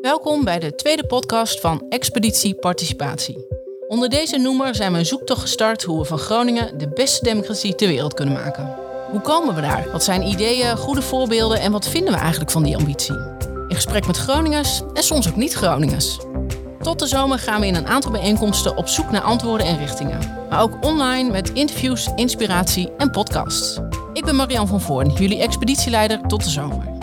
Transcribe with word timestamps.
Welkom 0.00 0.44
bij 0.44 0.58
de 0.58 0.74
tweede 0.74 1.06
podcast 1.06 1.60
van 1.60 1.86
Expeditie 1.88 2.54
Participatie. 2.54 3.46
Onder 3.88 4.08
deze 4.08 4.38
noemer 4.38 4.74
zijn 4.74 4.92
we 4.92 4.98
een 4.98 5.06
zoektocht 5.06 5.40
gestart 5.40 5.82
hoe 5.82 5.98
we 5.98 6.04
van 6.04 6.18
Groningen 6.18 6.78
de 6.78 6.88
beste 6.88 7.24
democratie 7.24 7.74
ter 7.74 7.88
wereld 7.88 8.14
kunnen 8.14 8.34
maken. 8.34 8.74
Hoe 9.10 9.20
komen 9.20 9.54
we 9.54 9.60
daar? 9.60 9.88
Wat 9.92 10.04
zijn 10.04 10.26
ideeën, 10.26 10.76
goede 10.76 11.02
voorbeelden 11.02 11.60
en 11.60 11.72
wat 11.72 11.88
vinden 11.88 12.12
we 12.12 12.18
eigenlijk 12.18 12.50
van 12.50 12.62
die 12.62 12.76
ambitie? 12.76 13.14
In 13.68 13.74
gesprek 13.74 14.06
met 14.06 14.16
Groningers 14.16 14.82
en 14.94 15.02
soms 15.02 15.28
ook 15.28 15.36
niet-Groningers. 15.36 16.18
Tot 16.80 16.98
de 16.98 17.06
zomer 17.06 17.38
gaan 17.38 17.60
we 17.60 17.66
in 17.66 17.74
een 17.74 17.86
aantal 17.86 18.10
bijeenkomsten 18.10 18.76
op 18.76 18.88
zoek 18.88 19.10
naar 19.10 19.22
antwoorden 19.22 19.66
en 19.66 19.78
richtingen. 19.78 20.46
Maar 20.50 20.62
ook 20.62 20.84
online 20.84 21.30
met 21.30 21.50
interviews, 21.52 22.08
inspiratie 22.16 22.92
en 22.96 23.10
podcasts. 23.10 23.78
Ik 24.12 24.24
ben 24.24 24.36
Marian 24.36 24.66
van 24.66 24.80
Voorn, 24.80 25.12
jullie 25.12 25.42
expeditieleider 25.42 26.20
tot 26.26 26.44
de 26.44 26.50
zomer. 26.50 26.97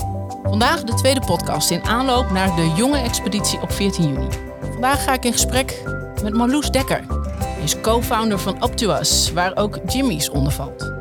Vandaag 0.55 0.83
de 0.83 0.93
tweede 0.93 1.19
podcast 1.19 1.71
in 1.71 1.83
aanloop 1.83 2.31
naar 2.31 2.55
de 2.55 2.73
jonge 2.75 2.97
expeditie 2.97 3.61
op 3.61 3.71
14 3.71 4.07
juni. 4.07 4.27
Vandaag 4.71 5.03
ga 5.03 5.13
ik 5.13 5.25
in 5.25 5.31
gesprek 5.31 5.81
met 6.23 6.33
Marloes 6.33 6.69
Dekker. 6.69 7.03
Hij 7.37 7.63
is 7.63 7.81
co-founder 7.81 8.39
van 8.39 8.71
Us, 8.99 9.31
waar 9.33 9.55
ook 9.55 9.79
Jimmy's 9.87 10.29
onder 10.29 10.51
valt. 10.51 10.91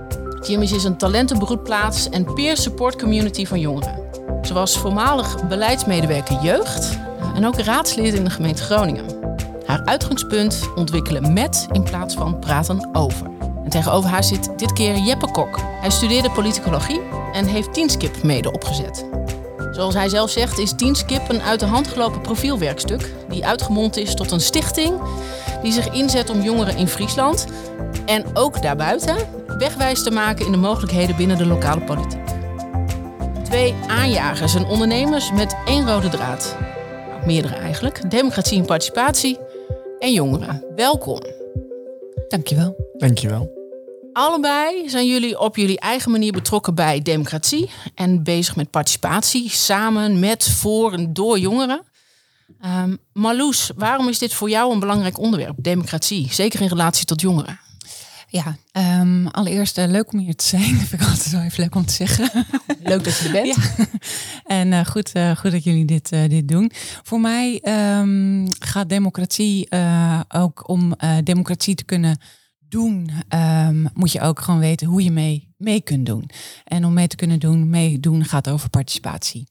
Jimmy's 0.46 0.72
is 0.72 0.84
een 0.84 0.96
talentenbroedplaats 0.96 2.08
en 2.08 2.34
peer 2.34 2.56
support 2.56 2.96
community 2.98 3.46
van 3.46 3.60
jongeren. 3.60 3.98
Ze 4.42 4.54
was 4.54 4.78
voormalig 4.78 5.48
beleidsmedewerker 5.48 6.42
jeugd 6.42 6.98
en 7.34 7.46
ook 7.46 7.58
raadslid 7.58 8.14
in 8.14 8.24
de 8.24 8.30
gemeente 8.30 8.62
Groningen. 8.62 9.04
Haar 9.66 9.84
uitgangspunt 9.84 10.68
ontwikkelen 10.74 11.32
met 11.32 11.66
in 11.72 11.82
plaats 11.82 12.14
van 12.14 12.38
praten 12.38 12.88
over. 12.92 13.26
En 13.64 13.70
tegenover 13.70 14.10
haar 14.10 14.24
zit 14.24 14.58
dit 14.58 14.72
keer 14.72 14.96
Jeppe 14.96 15.30
Kok. 15.30 15.60
Hij 15.80 15.90
studeerde 15.90 16.30
politicologie 16.30 17.00
en 17.32 17.46
heeft 17.46 17.74
Teamskip 17.74 18.22
mede 18.22 18.52
opgezet. 18.52 19.04
Zoals 19.74 19.94
hij 19.94 20.08
zelf 20.08 20.30
zegt, 20.30 20.58
is 20.58 20.72
Teamskip 20.76 21.28
een 21.28 21.42
uit 21.42 21.60
de 21.60 21.66
hand 21.66 21.88
gelopen 21.88 22.20
profielwerkstuk 22.20 23.12
die 23.28 23.46
uitgemond 23.46 23.96
is 23.96 24.14
tot 24.14 24.30
een 24.30 24.40
stichting 24.40 25.00
die 25.62 25.72
zich 25.72 25.92
inzet 25.92 26.30
om 26.30 26.40
jongeren 26.40 26.76
in 26.76 26.88
Friesland 26.88 27.46
en 28.06 28.24
ook 28.34 28.62
daarbuiten 28.62 29.16
wegwijs 29.58 30.02
te 30.02 30.10
maken 30.10 30.46
in 30.46 30.52
de 30.52 30.58
mogelijkheden 30.58 31.16
binnen 31.16 31.38
de 31.38 31.46
lokale 31.46 31.80
politiek. 31.80 32.22
Twee 33.44 33.74
aanjagers 33.88 34.54
en 34.54 34.66
ondernemers 34.66 35.32
met 35.32 35.56
één 35.66 35.86
rode 35.86 36.08
draad. 36.08 36.56
Nou, 37.08 37.26
meerdere 37.26 37.54
eigenlijk. 37.54 38.10
Democratie 38.10 38.58
en 38.58 38.66
participatie 38.66 39.38
en 39.98 40.12
jongeren. 40.12 40.64
Welkom. 40.76 41.20
Dankjewel. 42.28 42.76
Dankjewel. 42.96 43.63
Allebei 44.14 44.88
zijn 44.88 45.06
jullie 45.06 45.40
op 45.40 45.56
jullie 45.56 45.80
eigen 45.80 46.10
manier 46.10 46.32
betrokken 46.32 46.74
bij 46.74 47.02
democratie 47.02 47.70
en 47.94 48.22
bezig 48.22 48.56
met 48.56 48.70
participatie, 48.70 49.50
samen 49.50 50.18
met, 50.18 50.50
voor 50.50 50.92
en 50.92 51.12
door 51.12 51.38
jongeren. 51.38 51.82
Um, 52.64 52.98
Marloes, 53.12 53.70
waarom 53.76 54.08
is 54.08 54.18
dit 54.18 54.34
voor 54.34 54.50
jou 54.50 54.72
een 54.72 54.78
belangrijk 54.78 55.18
onderwerp, 55.18 55.54
democratie, 55.56 56.32
zeker 56.32 56.60
in 56.60 56.68
relatie 56.68 57.06
tot 57.06 57.20
jongeren? 57.20 57.60
Ja, 58.28 58.56
um, 59.00 59.26
allereerst 59.26 59.78
uh, 59.78 59.86
leuk 59.86 60.12
om 60.12 60.18
hier 60.18 60.36
te 60.36 60.44
zijn. 60.44 60.70
Dat 60.78 60.88
vind 60.88 61.02
ik 61.02 61.08
altijd 61.08 61.30
wel 61.30 61.42
even 61.42 61.60
leuk 61.62 61.74
om 61.74 61.86
te 61.86 61.92
zeggen. 61.92 62.30
Leuk 62.82 63.04
dat 63.04 63.18
je 63.18 63.24
er 63.24 63.32
bent. 63.32 63.46
Ja. 63.46 63.86
En 64.44 64.72
uh, 64.72 64.84
goed, 64.84 65.10
uh, 65.16 65.36
goed 65.36 65.50
dat 65.50 65.64
jullie 65.64 65.84
dit, 65.84 66.08
dit 66.08 66.48
doen. 66.48 66.70
Voor 67.02 67.20
mij 67.20 67.62
um, 67.98 68.48
gaat 68.58 68.88
democratie 68.88 69.68
ook 70.28 70.68
om 70.68 70.94
democratie 71.24 71.74
te 71.74 71.84
kunnen 71.84 72.18
doen, 72.74 73.10
um, 73.68 73.88
moet 73.94 74.12
je 74.12 74.20
ook 74.20 74.40
gewoon 74.40 74.60
weten 74.60 74.86
hoe 74.86 75.02
je 75.02 75.10
mee, 75.10 75.54
mee 75.56 75.80
kunt 75.80 76.06
doen. 76.06 76.30
En 76.64 76.84
om 76.84 76.92
mee 76.92 77.06
te 77.06 77.16
kunnen 77.16 77.38
doen, 77.38 77.70
meedoen 77.70 78.24
gaat 78.24 78.48
over 78.48 78.70
participatie. 78.70 79.48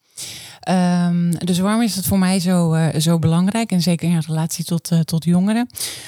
Um, 0.70 1.38
dus 1.38 1.60
waarom 1.60 1.82
is 1.82 1.96
het 1.96 2.06
voor 2.06 2.20
mij 2.20 2.40
zo, 2.40 2.74
uh, 2.74 2.88
zo 2.96 3.20
belangrijk? 3.20 3.72
En 3.72 3.82
zeker 3.82 4.10
in 4.10 4.24
relatie 4.28 4.66
tot, 4.66 4.92
uh, 4.92 5.00
tot 5.00 5.24
jongeren. 5.24 5.68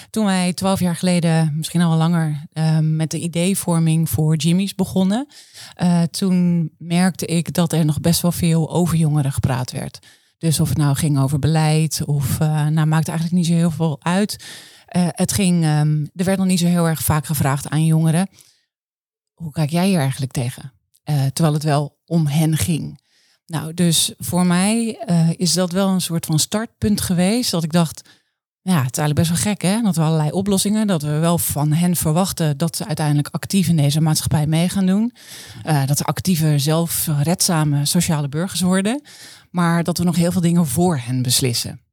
Toen 0.10 0.26
wij 0.26 0.54
twaalf 0.54 0.80
jaar 0.80 0.96
geleden, 0.96 1.54
misschien 1.56 1.82
al 1.82 1.98
langer, 1.98 2.48
uh, 2.54 2.80
met 2.80 3.12
de 3.12 3.20
ideevorming 3.20 4.10
voor 4.10 4.36
Jimmy's 4.36 4.76
begonnen. 4.76 5.28
Eh, 5.74 6.02
toen 6.02 6.70
merkte 6.78 7.26
ik 7.26 7.54
dat 7.54 7.74
er 7.74 7.86
nog 7.86 8.00
best 8.00 8.22
wel 8.22 8.32
veel 8.32 8.72
over 8.72 8.98
jongeren 8.98 9.32
gepraat 9.32 9.72
werd. 9.72 10.00
Dus 10.38 10.60
of 10.60 10.70
het 10.70 10.78
nou 10.78 10.96
ging 10.96 11.20
over 11.20 11.40
beleid 11.40 12.02
of 12.06 12.40
nou 12.40 12.86
maakt 12.86 13.08
eigenlijk 13.08 13.38
niet 13.38 13.46
zo 13.46 13.54
heel 13.54 13.72
veel 13.72 13.98
uit. 14.02 14.44
Uh, 14.98 15.08
het 15.12 15.32
ging, 15.32 15.66
um, 15.66 16.10
er 16.16 16.26
werd 16.26 16.38
nog 16.38 16.48
niet 16.48 16.60
zo 16.60 16.66
heel 16.66 16.88
erg 16.88 17.02
vaak 17.02 17.26
gevraagd 17.26 17.70
aan 17.70 17.86
jongeren. 17.86 18.30
Hoe 19.34 19.52
kijk 19.52 19.70
jij 19.70 19.88
hier 19.88 20.00
eigenlijk 20.00 20.32
tegen? 20.32 20.74
Uh, 21.10 21.26
terwijl 21.26 21.54
het 21.54 21.64
wel 21.64 21.98
om 22.06 22.28
hen 22.28 22.58
ging. 22.58 23.00
Nou, 23.46 23.74
dus 23.74 24.14
voor 24.18 24.46
mij 24.46 25.04
uh, 25.10 25.30
is 25.36 25.54
dat 25.54 25.72
wel 25.72 25.88
een 25.88 26.02
soort 26.02 26.26
van 26.26 26.40
startpunt 26.40 27.02
geweest. 27.02 27.52
Dat 27.52 27.64
ik 27.64 27.72
dacht, 27.72 28.10
ja, 28.62 28.84
het 28.84 28.92
is 28.92 28.98
eigenlijk 28.98 29.16
best 29.16 29.30
wel 29.30 29.54
gek 29.54 29.62
hè. 29.62 29.82
Dat 29.82 29.96
we 29.96 30.02
allerlei 30.02 30.32
oplossingen, 30.32 30.88
dat 30.88 31.02
we 31.02 31.20
wel 31.20 31.38
van 31.38 31.72
hen 31.72 31.96
verwachten 31.96 32.58
dat 32.58 32.76
ze 32.76 32.86
uiteindelijk 32.86 33.28
actief 33.32 33.68
in 33.68 33.78
deze 33.78 34.02
maatschappij 34.02 34.48
mee 34.48 34.70
gaan 34.70 34.86
doen. 34.86 35.14
dat 35.86 35.98
ze 35.98 36.04
actieve, 36.04 36.60
zelfredzame 36.60 37.86
sociale 37.86 38.30
burgers 38.30 38.62
worden. 38.62 39.02
Maar 39.50 39.84
dat 39.84 39.98
we 39.98 40.04
nog 40.04 40.16
heel 40.16 40.32
veel 40.32 40.42
dingen 40.42 40.68
voor 40.68 40.98
hen 40.98 41.22
beslissen. 41.22 41.85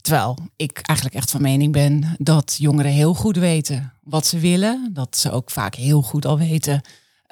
Terwijl 0.00 0.38
ik 0.56 0.78
eigenlijk 0.82 1.18
echt 1.18 1.30
van 1.30 1.42
mening 1.42 1.72
ben 1.72 2.14
dat 2.18 2.56
jongeren 2.58 2.92
heel 2.92 3.14
goed 3.14 3.36
weten 3.36 3.92
wat 4.02 4.26
ze 4.26 4.38
willen. 4.38 4.90
Dat 4.92 5.16
ze 5.16 5.30
ook 5.30 5.50
vaak 5.50 5.74
heel 5.74 6.02
goed 6.02 6.26
al 6.26 6.38
weten 6.38 6.80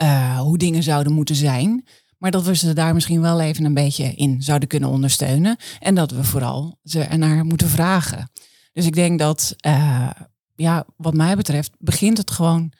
uh, 0.02 0.40
hoe 0.40 0.58
dingen 0.58 0.82
zouden 0.82 1.12
moeten 1.12 1.34
zijn. 1.34 1.86
Maar 2.18 2.30
dat 2.30 2.44
we 2.44 2.56
ze 2.56 2.72
daar 2.72 2.94
misschien 2.94 3.20
wel 3.20 3.40
even 3.40 3.64
een 3.64 3.74
beetje 3.74 4.14
in 4.14 4.42
zouden 4.42 4.68
kunnen 4.68 4.88
ondersteunen. 4.88 5.56
En 5.78 5.94
dat 5.94 6.10
we 6.10 6.24
vooral 6.24 6.78
ze 6.84 7.00
ernaar 7.00 7.44
moeten 7.44 7.68
vragen. 7.68 8.30
Dus 8.72 8.86
ik 8.86 8.94
denk 8.94 9.18
dat, 9.18 9.54
uh, 9.66 10.10
ja, 10.54 10.84
wat 10.96 11.14
mij 11.14 11.36
betreft, 11.36 11.70
begint 11.78 12.18
het 12.18 12.30
gewoon. 12.30 12.72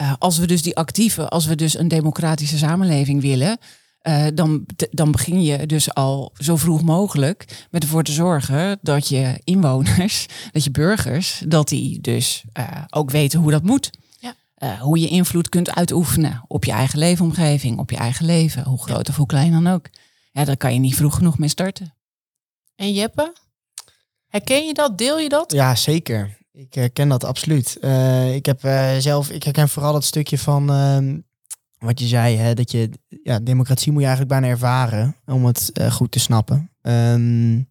Uh, 0.00 0.12
als 0.18 0.38
we 0.38 0.46
dus 0.46 0.62
die 0.62 0.76
actieve, 0.76 1.28
als 1.28 1.46
we 1.46 1.54
dus 1.54 1.78
een 1.78 1.88
democratische 1.88 2.58
samenleving 2.58 3.20
willen, 3.20 3.58
uh, 4.02 4.26
dan, 4.34 4.66
dan 4.90 5.10
begin 5.10 5.42
je 5.42 5.66
dus 5.66 5.94
al 5.94 6.32
zo 6.38 6.56
vroeg 6.56 6.82
mogelijk 6.82 7.66
met 7.70 7.82
ervoor 7.82 8.02
te 8.02 8.12
zorgen 8.12 8.78
dat 8.82 9.08
je 9.08 9.40
inwoners, 9.44 10.26
dat 10.52 10.64
je 10.64 10.70
burgers, 10.70 11.42
dat 11.46 11.68
die 11.68 12.00
dus 12.00 12.44
uh, 12.58 12.82
ook 12.88 13.10
weten 13.10 13.40
hoe 13.40 13.50
dat 13.50 13.62
moet. 13.62 13.90
Ja. 14.18 14.34
Uh, 14.58 14.80
hoe 14.80 14.98
je 15.00 15.08
invloed 15.08 15.48
kunt 15.48 15.74
uitoefenen 15.74 16.44
op 16.46 16.64
je 16.64 16.72
eigen 16.72 16.98
leefomgeving, 16.98 17.78
op 17.78 17.90
je 17.90 17.96
eigen 17.96 18.26
leven, 18.26 18.64
hoe 18.64 18.82
groot 18.82 19.06
ja. 19.06 19.12
of 19.12 19.16
hoe 19.16 19.26
klein 19.26 19.52
dan 19.52 19.66
ook. 19.66 19.86
Ja, 20.32 20.44
daar 20.44 20.56
kan 20.56 20.72
je 20.72 20.80
niet 20.80 20.96
vroeg 20.96 21.14
genoeg 21.14 21.38
mee 21.38 21.48
starten. 21.48 21.94
En 22.74 22.92
Jeppe, 22.92 23.32
herken 24.26 24.66
je 24.66 24.74
dat? 24.74 24.98
Deel 24.98 25.18
je 25.18 25.28
dat? 25.28 25.52
Ja, 25.52 25.74
zeker. 25.74 26.38
Ik 26.52 26.74
herken 26.74 27.08
dat 27.08 27.24
absoluut. 27.24 27.76
ik 28.32 28.46
heb 28.46 28.60
zelf, 28.98 29.30
ik 29.30 29.42
herken 29.42 29.68
vooral 29.68 29.92
dat 29.92 30.04
stukje 30.04 30.38
van 30.38 30.70
ehm, 30.70 31.16
wat 31.78 32.00
je 32.00 32.06
zei, 32.06 32.36
hè, 32.36 32.54
dat 32.54 32.70
je 32.70 32.90
ja, 33.22 33.38
democratie 33.38 33.92
moet 33.92 34.00
je 34.00 34.06
eigenlijk 34.06 34.40
bijna 34.40 34.54
ervaren 34.54 35.16
om 35.26 35.46
het 35.46 35.70
uh, 35.80 35.90
goed 35.92 36.10
te 36.10 36.18
snappen. 36.18 36.70
Um, 36.82 37.68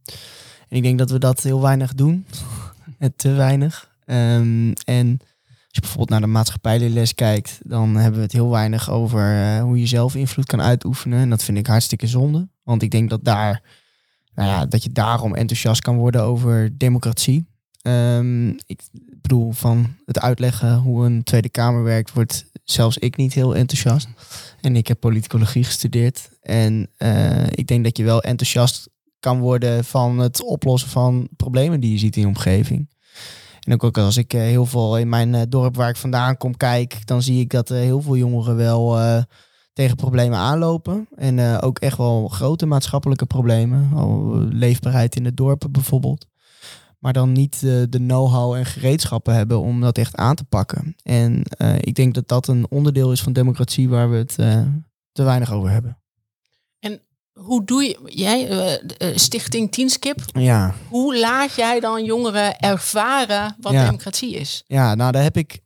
en 0.69 0.78
ik 0.78 0.84
denk 0.84 0.97
dat 0.97 1.12
we 1.12 1.19
dat 1.19 1.44
heel 1.44 1.62
weinig 1.62 1.94
doen, 1.94 2.25
te 3.16 3.31
weinig. 3.31 3.90
Um, 4.06 4.73
en 4.73 5.19
als 5.67 5.75
je 5.75 5.81
bijvoorbeeld 5.81 6.09
naar 6.09 6.22
de 6.22 6.28
maatschappijles 6.28 7.16
kijkt, 7.16 7.59
dan 7.63 7.96
hebben 7.96 8.19
we 8.19 8.25
het 8.25 8.31
heel 8.31 8.50
weinig 8.50 8.90
over 8.90 9.35
uh, 9.35 9.62
hoe 9.62 9.79
je 9.79 9.88
zelf 9.88 10.16
invloed 10.16 10.46
kan 10.46 10.62
uitoefenen. 10.62 11.19
En 11.19 11.29
dat 11.29 11.44
vind 11.44 11.57
ik 11.57 11.67
hartstikke 11.67 12.07
zonde, 12.07 12.50
want 12.63 12.81
ik 12.81 12.91
denk 12.91 13.09
dat 13.09 13.23
daar, 13.23 13.62
nou 14.34 14.50
ja, 14.50 14.66
dat 14.66 14.84
je 14.84 14.91
daarom 14.91 15.35
enthousiast 15.35 15.81
kan 15.81 15.97
worden 15.97 16.22
over 16.22 16.78
democratie. 16.78 17.47
Um, 17.81 18.50
ik 18.66 18.81
van 19.50 19.96
het 20.06 20.20
uitleggen 20.20 20.76
hoe 20.76 21.06
een 21.06 21.24
Tweede 21.24 21.50
Kamer 21.50 21.84
werkt, 21.84 22.14
wordt 22.14 22.46
zelfs 22.64 22.98
ik 22.98 23.18
niet 23.18 23.34
heel 23.34 23.56
enthousiast. 23.56 24.08
En 24.62 24.76
ik 24.76 24.88
heb 24.88 25.00
politicologie 25.00 25.64
gestudeerd. 25.64 26.30
En 26.42 26.90
uh, 26.98 27.48
ik 27.48 27.68
denk 27.68 27.84
dat 27.84 27.98
je 27.98 28.04
wel 28.04 28.22
enthousiast 28.22 28.90
kan 29.20 29.40
worden 29.40 29.86
van 29.86 30.18
het 30.18 30.44
oplossen 30.44 30.90
van 30.90 31.28
problemen 31.35 31.79
die 31.79 31.91
je 31.91 31.97
ziet 31.97 32.16
in 32.16 32.22
je 32.22 32.28
omgeving. 32.28 32.90
En 33.59 33.82
ook, 33.82 33.97
als 33.97 34.18
ik 34.18 34.34
uh, 34.34 34.41
heel 34.41 34.66
veel 34.66 34.97
in 34.97 35.09
mijn 35.09 35.34
uh, 35.34 35.41
dorp 35.50 35.76
waar 35.76 35.90
ik 35.90 35.96
vandaan 35.96 36.38
kom 36.38 36.58
kijk, 36.58 37.08
dan 37.08 37.22
zie 37.22 37.40
ik 37.40 37.50
dat 37.50 37.70
heel 37.70 38.02
veel 38.02 38.18
jongeren 38.18 38.56
wel 38.56 39.00
tegen 39.73 39.96
problemen 39.96 40.38
aanlopen. 40.38 41.08
En 41.16 41.62
ook 41.62 41.80
echt 41.80 41.97
wel 41.97 42.28
grote 42.28 42.66
maatschappelijke 42.66 43.26
problemen. 43.26 43.90
leefbaarheid 44.52 45.16
in 45.16 45.23
de 45.23 45.34
dorpen 45.34 45.72
bijvoorbeeld 45.72 46.28
maar 46.99 47.14
dan 47.14 47.32
niet 47.32 47.61
uh, 47.64 47.84
de 47.90 47.97
know-how 47.97 48.53
en 48.53 48.66
gereedschappen 48.66 49.34
hebben 49.34 49.59
om 49.59 49.82
dat 49.82 49.97
echt 49.97 50.16
aan 50.16 50.35
te 50.35 50.44
pakken. 50.44 50.96
En 51.03 51.41
uh, 51.58 51.76
ik 51.76 51.96
denk 51.96 52.14
dat 52.14 52.28
dat 52.28 52.47
een 52.47 52.66
onderdeel 52.70 53.11
is 53.11 53.22
van 53.22 53.34
democratie 53.34 53.90
waar 53.90 54.09
we 54.09 54.17
het 54.17 54.35
uh, 54.40 54.61
te 55.11 55.23
weinig 55.23 55.52
over 55.52 55.70
hebben. 55.70 55.97
En 56.79 57.02
hoe 57.34 57.66
doe 57.66 57.84
je, 57.84 57.99
jij, 58.05 58.82
Stichting 59.16 59.72
Tienskip, 59.72 60.20
ja. 60.34 60.73
hoe 60.90 61.17
laat 61.17 61.55
jij 61.55 61.79
dan 61.79 62.03
jongeren 62.03 62.59
ervaren 62.59 63.55
wat 63.59 63.72
ja. 63.72 63.85
democratie 63.85 64.35
is? 64.35 64.64
Ja, 64.67 64.96
nou 64.96 65.11
daar 65.11 65.23
heb 65.23 65.38
ik 65.38 65.59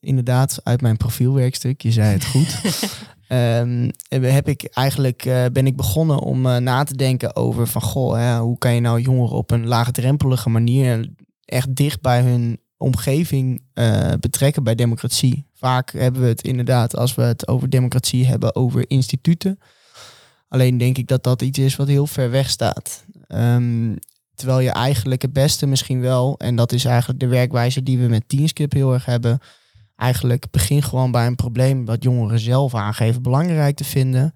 inderdaad 0.00 0.60
uit 0.62 0.80
mijn 0.80 0.96
profielwerkstuk, 0.96 1.82
je 1.82 1.92
zei 1.92 2.12
het 2.12 2.24
goed. 2.24 2.60
ehm, 3.32 3.90
heb 4.32 4.48
ik 4.48 4.64
eigenlijk, 4.64 5.24
uh, 5.24 5.44
ben 5.52 5.66
ik 5.66 5.76
begonnen 5.76 6.18
om 6.18 6.46
uh, 6.46 6.56
na 6.56 6.84
te 6.84 6.96
denken 6.96 7.36
over 7.36 7.66
van 7.66 7.82
goh, 7.82 8.14
hè, 8.14 8.38
hoe 8.38 8.58
kan 8.58 8.74
je 8.74 8.80
nou 8.80 9.00
jongeren 9.00 9.36
op 9.36 9.50
een 9.50 9.66
laagdrempelige 9.66 10.48
manier 10.48 11.08
echt 11.44 11.74
dicht 11.74 12.00
bij 12.00 12.22
hun 12.22 12.60
omgeving 12.76 13.62
betrekken 14.20 14.64
bij 14.64 14.74
democratie. 14.74 15.46
Vaak 15.54 15.92
hebben 15.92 16.22
we 16.22 16.28
het 16.28 16.42
inderdaad, 16.42 16.96
als 16.96 17.14
we 17.14 17.22
het 17.22 17.48
over 17.48 17.70
democratie 17.70 18.26
hebben, 18.26 18.54
over 18.54 18.90
instituten. 18.90 19.58
Alleen 20.48 20.78
denk 20.78 20.98
ik 20.98 21.08
dat 21.08 21.22
dat 21.22 21.42
iets 21.42 21.58
is 21.58 21.76
wat 21.76 21.88
heel 21.88 22.06
ver 22.06 22.30
weg 22.30 22.50
staat. 22.50 23.04
Um, 23.28 23.98
terwijl 24.34 24.60
je 24.60 24.70
eigenlijk 24.70 25.22
het 25.22 25.32
beste 25.32 25.66
misschien 25.66 26.00
wel, 26.00 26.34
en 26.38 26.56
dat 26.56 26.72
is 26.72 26.84
eigenlijk 26.84 27.20
de 27.20 27.26
werkwijze 27.26 27.82
die 27.82 27.98
we 27.98 28.08
met 28.08 28.28
Teenskip 28.28 28.72
heel 28.72 28.92
erg 28.92 29.04
hebben, 29.04 29.38
eigenlijk 29.96 30.50
begin 30.50 30.82
gewoon 30.82 31.10
bij 31.10 31.26
een 31.26 31.34
probleem 31.34 31.84
wat 31.84 32.02
jongeren 32.02 32.38
zelf 32.38 32.74
aangeven 32.74 33.22
belangrijk 33.22 33.76
te 33.76 33.84
vinden. 33.84 34.32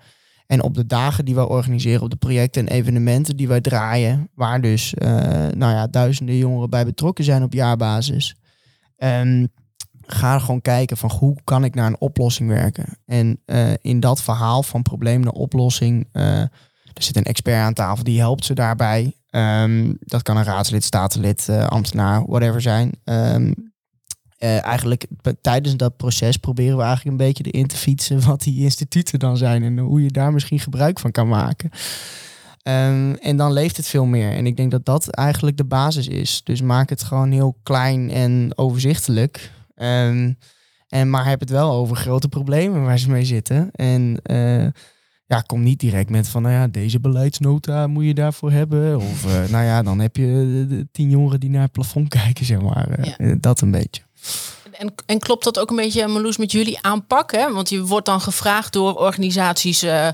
En 0.47 0.63
op 0.63 0.75
de 0.75 0.87
dagen 0.87 1.25
die 1.25 1.35
wij 1.35 1.45
organiseren, 1.45 2.03
op 2.03 2.11
de 2.11 2.17
projecten 2.17 2.67
en 2.67 2.75
evenementen 2.75 3.37
die 3.37 3.49
wij 3.49 3.61
draaien, 3.61 4.31
waar 4.35 4.61
dus 4.61 4.95
uh, 4.99 5.09
nou 5.49 5.73
ja, 5.73 5.87
duizenden 5.87 6.37
jongeren 6.37 6.71
bij 6.71 6.85
betrokken 6.85 7.25
zijn 7.25 7.43
op 7.43 7.53
jaarbasis. 7.53 8.37
Um, 8.99 9.49
ga 10.07 10.39
gewoon 10.39 10.61
kijken 10.61 10.97
van 10.97 11.11
hoe 11.11 11.37
kan 11.45 11.65
ik 11.65 11.75
naar 11.75 11.87
een 11.87 12.01
oplossing 12.01 12.49
werken. 12.49 12.99
En 13.07 13.41
uh, 13.47 13.73
in 13.81 14.01
dat 14.01 14.23
verhaal 14.23 14.63
van 14.63 14.83
probleem 14.83 15.21
naar 15.21 15.33
oplossing, 15.33 16.09
uh, 16.13 16.41
er 16.93 17.03
zit 17.03 17.17
een 17.17 17.25
expert 17.25 17.57
aan 17.57 17.75
tafel 17.75 18.05
die 18.05 18.19
helpt 18.19 18.45
ze 18.45 18.55
daarbij. 18.55 19.15
Um, 19.31 19.97
dat 20.01 20.23
kan 20.23 20.37
een 20.37 20.45
raadslid, 20.45 20.85
statenlid, 20.85 21.49
ambtenaar, 21.49 22.27
whatever 22.27 22.61
zijn. 22.61 22.93
Um, 23.05 23.75
uh, 24.39 24.65
eigenlijk 24.65 25.07
tijdens 25.41 25.77
dat 25.77 25.97
proces 25.97 26.37
proberen 26.37 26.77
we 26.77 26.83
eigenlijk 26.83 27.11
een 27.11 27.27
beetje 27.27 27.45
erin 27.45 27.67
te 27.67 27.77
fietsen 27.77 28.27
wat 28.27 28.43
die 28.43 28.63
instituten 28.63 29.19
dan 29.19 29.37
zijn 29.37 29.63
en 29.63 29.79
hoe 29.79 30.03
je 30.03 30.11
daar 30.11 30.33
misschien 30.33 30.61
gebruik 30.61 30.99
van 30.99 31.11
kan 31.11 31.29
maken. 31.29 31.71
Um, 32.69 33.15
en 33.15 33.37
dan 33.37 33.53
leeft 33.53 33.77
het 33.77 33.87
veel 33.87 34.05
meer. 34.05 34.33
En 34.33 34.47
ik 34.47 34.57
denk 34.57 34.71
dat 34.71 34.85
dat 34.85 35.09
eigenlijk 35.09 35.57
de 35.57 35.65
basis 35.65 36.09
is. 36.09 36.41
Dus 36.45 36.61
maak 36.61 36.91
het 36.91 37.03
gewoon 37.03 37.31
heel 37.31 37.57
klein 37.63 38.11
en 38.11 38.53
overzichtelijk. 38.55 39.53
Um, 39.77 40.39
en 40.89 41.11
maar 41.11 41.27
heb 41.27 41.41
het 41.41 41.51
wel 41.51 41.73
over 41.73 41.97
grote 41.97 42.29
problemen 42.29 42.85
waar 42.85 42.99
ze 42.99 43.11
mee 43.11 43.25
zitten. 43.25 43.71
En 43.73 44.21
uh, 44.31 44.67
ja, 45.27 45.41
kom 45.47 45.63
niet 45.63 45.81
direct 45.81 46.11
met 46.11 46.29
van, 46.29 46.43
nou 46.43 46.55
ja, 46.55 46.67
deze 46.69 47.01
beleidsnota 47.01 47.87
moet 47.87 48.05
je 48.05 48.15
daarvoor 48.15 48.53
hebben. 48.53 48.97
Of 48.97 49.25
uh, 49.25 49.51
nou 49.51 49.65
ja, 49.65 49.83
dan 49.83 49.99
heb 49.99 50.17
je 50.17 50.87
tien 50.93 51.11
jongeren 51.11 51.41
die 51.41 51.51
naar 51.51 51.63
het 51.63 51.73
plafond 51.73 52.09
kijken, 52.23 52.45
zeg 52.45 52.61
maar. 52.61 53.15
Ja. 53.19 53.35
Dat 53.41 53.61
een 53.61 53.71
beetje. 53.71 54.06
En, 54.79 54.95
en, 55.07 55.19
klopt 55.19 55.45
dat 55.45 55.59
ook 55.59 55.71
een 55.71 55.77
beetje, 55.77 56.07
Marloes, 56.07 56.37
met 56.37 56.53
jullie 56.53 56.79
aanpak? 56.81 57.33
Hè? 57.33 57.53
Want 57.53 57.69
je 57.69 57.85
wordt 57.85 58.07
dan 58.07 58.21
gevraagd 58.21 58.73
door 58.73 58.95
organisaties, 58.95 59.83
uh, 59.83 59.91
uh, 59.91 60.13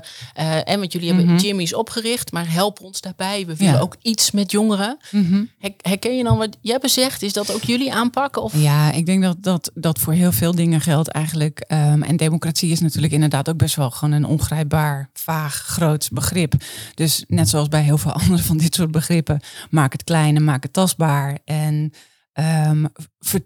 en 0.69 0.79
want 0.79 0.91
jullie 0.91 1.07
hebben 1.07 1.25
mm 1.25 1.31
-hmm. 1.31 1.43
Jimmy's 1.43 1.73
opgericht, 1.73 2.31
maar 2.31 2.51
help 2.51 2.81
ons 2.81 3.01
daarbij. 3.01 3.45
We 3.45 3.55
willen 3.55 3.73
ja. 3.73 3.79
ook 3.79 3.95
iets 4.01 4.31
met 4.31 4.51
jongeren. 4.51 4.97
Mm 5.11 5.25
-hmm. 5.25 5.71
Herken 5.81 6.17
je 6.17 6.23
dan 6.23 6.37
wat 6.37 6.57
jij 6.61 6.77
bezegt? 6.77 7.21
Is 7.21 7.33
dat 7.33 7.53
ook 7.53 7.63
jullie 7.63 7.93
aanpakken? 7.93 8.41
Of? 8.41 8.53
Ja, 8.55 8.91
ik 8.91 9.05
denk 9.05 9.23
dat 9.23 9.37
dat, 9.39 9.71
dat 9.73 9.99
voor 9.99 10.13
heel 10.13 10.31
veel 10.31 10.55
dingen 10.55 10.81
geldt 10.81 11.07
eigenlijk. 11.07 11.65
Um, 11.67 12.03
en 12.03 12.17
democratie 12.17 12.71
is 12.71 12.79
natuurlijk 12.79 13.13
inderdaad 13.13 13.49
ook 13.49 13.57
best 13.57 13.75
wel 13.75 13.91
gewoon 13.91 14.13
een 14.13 14.25
ongrijpbaar, 14.25 15.09
vaag, 15.13 15.55
groot 15.55 16.09
begrip. 16.11 16.53
Dus 16.93 17.23
net 17.27 17.49
zoals 17.49 17.67
bij 17.67 17.81
heel 17.81 17.97
veel 17.97 18.11
andere 18.21 18.43
van 18.43 18.57
dit 18.57 18.75
soort 18.75 18.91
begrippen, 18.91 19.39
maak 19.69 19.91
het 19.91 20.03
klein 20.03 20.35
en 20.35 20.43
maak 20.43 20.63
het 20.63 20.73
tastbaar. 20.73 21.37
En 21.45 21.93
Um, 22.39 22.87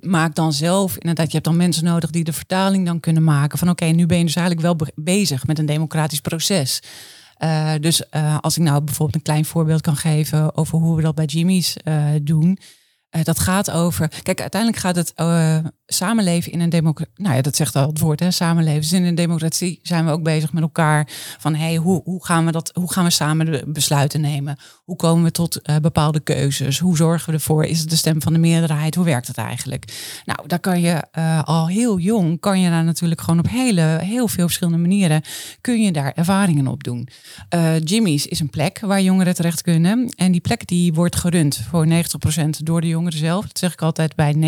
maak 0.02 0.36
dan 0.36 0.54
zelf, 0.54 0.98
inderdaad, 0.98 1.26
je 1.26 1.32
hebt 1.32 1.46
dan 1.46 1.56
mensen 1.56 1.84
nodig 1.84 2.10
die 2.10 2.24
de 2.24 2.34
vertaling 2.34 2.86
dan 2.86 3.00
kunnen 3.00 3.24
maken 3.24 3.58
van 3.58 3.70
oké, 3.70 3.86
nu 3.86 4.06
ben 4.06 4.18
je 4.18 4.24
dus 4.24 4.36
eigenlijk 4.36 4.66
wel 4.68 4.88
bezig 4.96 5.48
met 5.48 5.60
een 5.60 5.66
democratisch 5.66 6.22
proces. 6.22 6.80
Uh, 7.44 7.72
dus 7.80 8.04
uh, 8.12 8.38
als 8.42 8.58
ik 8.58 8.64
nou 8.64 8.84
bijvoorbeeld 8.84 9.16
een 9.16 9.32
klein 9.32 9.46
voorbeeld 9.46 9.82
kan 9.82 9.96
geven 9.96 10.58
over 10.58 10.78
hoe 10.78 10.96
we 10.96 11.02
dat 11.02 11.16
bij 11.16 11.26
Jimmy's 11.26 11.76
uh, 11.84 12.06
doen. 12.22 12.58
Dat 13.24 13.40
gaat 13.40 13.72
over. 13.72 14.12
Kijk, 14.24 14.42
uiteindelijk 14.42 14.82
gaat 14.82 14.96
het 14.96 15.14
samenleven 15.86 16.52
in 16.52 16.60
een 16.60 16.70
democratie. 16.70 17.14
Nou 17.16 17.36
ja, 17.36 17.42
dat 17.42 17.56
zegt 17.56 17.76
al 17.76 17.88
het 17.88 18.00
woord, 18.00 18.20
hè? 18.20 18.32
Samenleven. 18.32 18.82
Dus 18.82 18.94
in 18.94 19.04
een 19.04 19.16
democratie 19.16 19.80
zijn 19.82 20.06
we 20.06 20.12
ook 20.12 20.24
bezig 20.24 20.54
met 20.54 20.64
elkaar. 20.64 21.08
Van 21.40 21.56
hey, 21.56 21.76
hoe, 21.76 22.02
hoe, 22.04 22.26
gaan 22.26 22.46
we 22.46 22.52
dat, 22.52 22.72
hoe 22.74 22.92
gaan 22.92 23.04
we 23.04 23.10
samen 23.10 23.74
besluiten 23.74 24.22
nemen? 24.22 24.58
Hoe 24.84 24.96
komen 24.96 25.24
we 25.24 25.32
tot 25.32 25.60
uh, 25.70 25.76
bepaalde 25.76 26.20
keuzes? 26.20 26.80
Hoe 26.80 26.98
zorgen 26.98 27.30
we 27.30 27.34
ervoor? 27.34 27.66
Is 27.66 27.80
het 27.80 27.90
de 27.90 27.96
stem 27.96 28.22
van 28.22 28.34
de 28.34 28.40
meerderheid? 28.40 28.96
Hoe 28.96 29.06
werkt 29.06 29.28
het 29.28 29.38
eigenlijk? 29.38 29.84
Nou, 30.26 30.48
daar 30.48 30.60
kan 30.60 30.82
je 30.82 31.12
al 31.44 31.68
heel 31.68 32.00
jong, 32.00 32.40
kan 32.40 32.60
je 32.60 32.70
daar 32.70 32.84
natuurlijk 32.84 33.22
gewoon 33.22 33.40
op 33.40 33.50
hele, 33.50 33.82
heel 34.02 34.28
veel 34.28 34.46
verschillende 34.46 34.80
manieren, 34.80 35.22
kun 35.62 35.82
je 35.82 35.92
daar 35.92 36.12
ervaringen 36.16 36.68
op 36.68 36.84
doen. 36.84 37.08
Jimmy's 37.84 38.26
is 38.26 38.40
een 38.40 38.50
plek 38.50 38.80
waar 38.80 39.02
jongeren 39.02 39.36
terecht 39.36 39.62
kunnen. 39.62 40.10
En 40.16 40.32
die 40.32 40.42
plek 40.42 40.68
die 40.68 40.94
wordt 40.94 41.16
gerund 41.16 41.62
voor 41.70 41.88
90% 41.88 41.90
door 42.50 42.82
de 42.82 42.88
jongeren 42.88 42.97
zelf. 43.06 43.46
Dat 43.46 43.58
zeg 43.58 43.74
ik 43.74 43.82
altijd 43.82 44.16
bij 44.16 44.34
90%. 44.34 44.40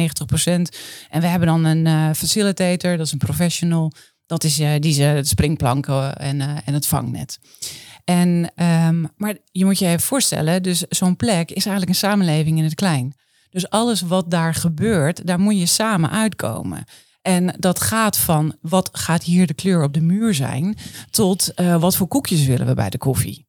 En 1.10 1.22
we 1.22 1.28
hebben 1.28 1.48
dan 1.48 1.66
een 1.66 1.86
uh, 1.86 2.14
facilitator, 2.14 2.98
dat 2.98 3.06
is 3.06 3.12
een 3.12 3.18
professional. 3.18 3.92
Dat 4.26 4.44
is 4.44 4.60
uh, 4.60 4.72
die 4.80 4.94
ze 4.94 5.20
springplanken 5.24 6.16
en, 6.16 6.40
uh, 6.40 6.58
en 6.66 6.74
het 6.74 6.88
vangnet. 6.88 7.40
En, 8.04 8.52
um, 8.56 9.08
maar 9.18 9.38
je 9.52 9.66
moet 9.66 9.80
je 9.80 9.86
even 9.86 10.00
voorstellen, 10.00 10.64
dus 10.64 10.80
zo'n 10.80 11.16
plek 11.16 11.50
is 11.50 11.66
eigenlijk 11.66 11.90
een 11.90 12.10
samenleving 12.10 12.58
in 12.58 12.64
het 12.64 12.76
klein. 12.76 13.14
Dus 13.50 13.70
alles 13.70 14.02
wat 14.02 14.32
daar 14.32 14.54
gebeurt, 14.54 15.28
daar 15.28 15.40
moet 15.40 15.60
je 15.60 15.66
samen 15.66 16.12
uitkomen. 16.12 16.84
En 17.22 17.56
dat 17.60 17.82
gaat 17.82 18.18
van 18.18 18.56
wat 18.62 18.90
gaat 18.92 19.24
hier 19.24 19.48
de 19.48 19.54
kleur 19.54 19.84
op 19.84 19.94
de 19.94 20.02
muur 20.02 20.34
zijn, 20.34 20.78
tot 21.10 21.54
wat 21.80 21.96
voor 21.96 22.08
koekjes 22.08 22.46
willen 22.46 22.68
we 22.68 22.74
bij 22.74 22.90
de 22.90 22.98
koffie. 22.98 23.48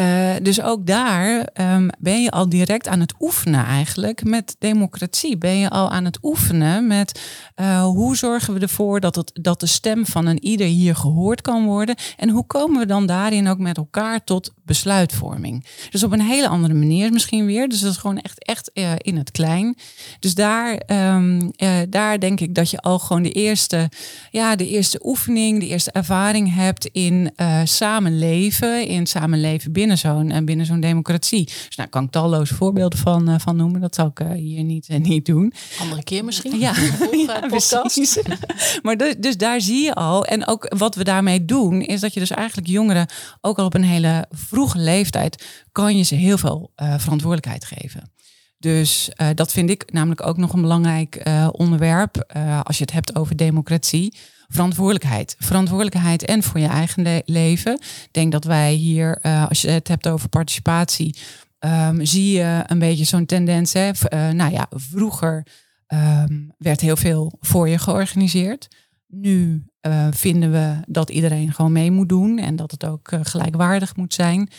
Uh, 0.00 0.30
dus 0.42 0.62
ook 0.62 0.86
daar 0.86 1.48
um, 1.60 1.90
ben 1.98 2.22
je 2.22 2.30
al 2.30 2.48
direct 2.48 2.88
aan 2.88 3.00
het 3.00 3.14
oefenen 3.20 3.64
eigenlijk 3.64 4.24
met 4.24 4.56
democratie. 4.58 5.38
Ben 5.38 5.58
je 5.58 5.70
al 5.70 5.90
aan 5.90 6.04
het 6.04 6.18
oefenen 6.22 6.86
met 6.86 7.20
uh, 7.56 7.84
hoe 7.84 8.16
zorgen 8.16 8.54
we 8.54 8.60
ervoor 8.60 9.00
dat, 9.00 9.14
het, 9.14 9.30
dat 9.42 9.60
de 9.60 9.66
stem 9.66 10.06
van 10.06 10.26
een 10.26 10.44
ieder 10.44 10.66
hier 10.66 10.96
gehoord 10.96 11.40
kan 11.40 11.64
worden. 11.64 11.94
En 12.16 12.28
hoe 12.28 12.46
komen 12.46 12.80
we 12.80 12.86
dan 12.86 13.06
daarin 13.06 13.48
ook 13.48 13.58
met 13.58 13.76
elkaar 13.76 14.24
tot 14.24 14.52
besluitvorming. 14.64 15.64
Dus 15.90 16.02
op 16.02 16.12
een 16.12 16.20
hele 16.20 16.48
andere 16.48 16.74
manier 16.74 17.12
misschien 17.12 17.46
weer. 17.46 17.68
Dus 17.68 17.80
dat 17.80 17.90
is 17.90 17.96
gewoon 17.96 18.18
echt, 18.18 18.44
echt 18.44 18.70
uh, 18.74 18.90
in 18.96 19.16
het 19.16 19.30
klein. 19.30 19.76
Dus 20.18 20.34
daar, 20.34 20.82
um, 20.86 21.50
daar 21.88 22.20
denk 22.20 22.40
ik 22.40 22.54
dat 22.54 22.70
je 22.70 22.80
al 22.80 22.98
gewoon 22.98 23.22
de 23.22 23.32
eerste, 23.32 23.90
ja, 24.30 24.56
de 24.56 24.68
eerste 24.68 25.00
oefening, 25.02 25.60
de 25.60 25.66
eerste 25.66 25.90
ervaring 25.90 26.54
hebt 26.54 26.86
in 26.86 27.32
samenleven. 27.64 28.86
In 28.86 29.06
samenleven 29.06 29.72
binnen 29.72 29.85
binnen 29.86 29.98
zo'n 29.98 30.30
en 30.30 30.44
binnen 30.44 30.66
zo'n 30.66 30.80
democratie. 30.80 31.44
Dus 31.44 31.76
nou 31.76 31.88
kan 31.88 32.04
ik 32.04 32.10
talloze 32.10 32.54
voorbeelden 32.54 32.98
van, 32.98 33.30
uh, 33.30 33.34
van 33.38 33.56
noemen. 33.56 33.80
Dat 33.80 33.94
zal 33.94 34.06
ik 34.06 34.20
uh, 34.20 34.30
hier 34.30 34.64
niet, 34.64 34.88
uh, 34.88 34.98
niet 34.98 35.26
doen. 35.26 35.52
Andere 35.80 36.02
keer 36.02 36.24
misschien. 36.24 36.58
Ja, 36.58 36.74
ja 37.26 37.40
precies. 37.48 38.18
maar 38.82 38.96
dus, 38.96 39.14
dus 39.18 39.36
daar 39.36 39.60
zie 39.60 39.82
je 39.82 39.94
al. 39.94 40.24
En 40.24 40.46
ook 40.46 40.74
wat 40.76 40.94
we 40.94 41.04
daarmee 41.04 41.44
doen, 41.44 41.82
is 41.82 42.00
dat 42.00 42.14
je 42.14 42.20
dus 42.20 42.30
eigenlijk 42.30 42.68
jongeren 42.68 43.06
ook 43.40 43.58
al 43.58 43.64
op 43.64 43.74
een 43.74 43.84
hele 43.84 44.26
vroege 44.30 44.78
leeftijd 44.78 45.44
kan 45.72 45.96
je 45.96 46.02
ze 46.02 46.14
heel 46.14 46.38
veel 46.38 46.72
verantwoordelijkheid 46.76 47.64
geven. 47.64 48.10
Dus 48.58 49.10
uh, 49.16 49.28
dat 49.34 49.52
vind 49.52 49.70
ik 49.70 49.92
namelijk 49.92 50.26
ook 50.26 50.36
nog 50.36 50.52
een 50.52 50.60
belangrijk 50.60 51.26
uh, 51.26 51.48
onderwerp 51.52 52.32
uh, 52.36 52.60
als 52.62 52.78
je 52.78 52.82
het 52.82 52.92
hebt 52.92 53.16
over 53.16 53.36
democratie 53.36 54.16
verantwoordelijkheid. 54.48 55.36
Verantwoordelijkheid 55.38 56.24
en 56.24 56.42
voor 56.42 56.60
je 56.60 56.66
eigen 56.66 57.02
le 57.02 57.22
leven. 57.24 57.72
Ik 57.80 58.08
denk 58.10 58.32
dat 58.32 58.44
wij 58.44 58.72
hier, 58.72 59.18
uh, 59.22 59.48
als 59.48 59.60
je 59.60 59.70
het 59.70 59.88
hebt 59.88 60.08
over 60.08 60.28
participatie, 60.28 61.16
um, 61.60 62.04
zie 62.04 62.32
je 62.32 62.62
een 62.66 62.78
beetje 62.78 63.04
zo'n 63.04 63.26
tendens. 63.26 63.72
Hè? 63.72 63.88
Uh, 63.88 64.30
nou 64.30 64.52
ja, 64.52 64.66
vroeger 64.70 65.46
um, 65.88 66.52
werd 66.58 66.80
heel 66.80 66.96
veel 66.96 67.32
voor 67.40 67.68
je 67.68 67.78
georganiseerd. 67.78 68.68
Nu 69.06 69.66
uh, 69.86 70.06
vinden 70.10 70.52
we 70.52 70.80
dat 70.86 71.10
iedereen 71.10 71.52
gewoon 71.52 71.72
mee 71.72 71.90
moet 71.90 72.08
doen 72.08 72.38
en 72.38 72.56
dat 72.56 72.70
het 72.70 72.84
ook 72.84 73.12
gelijkwaardig 73.22 73.96
moet 73.96 74.14
zijn. 74.14 74.50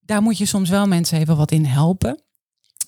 Daar 0.00 0.22
moet 0.22 0.38
je 0.38 0.46
soms 0.46 0.70
wel 0.70 0.86
mensen 0.86 1.18
even 1.18 1.36
wat 1.36 1.50
in 1.50 1.64
helpen. 1.64 2.24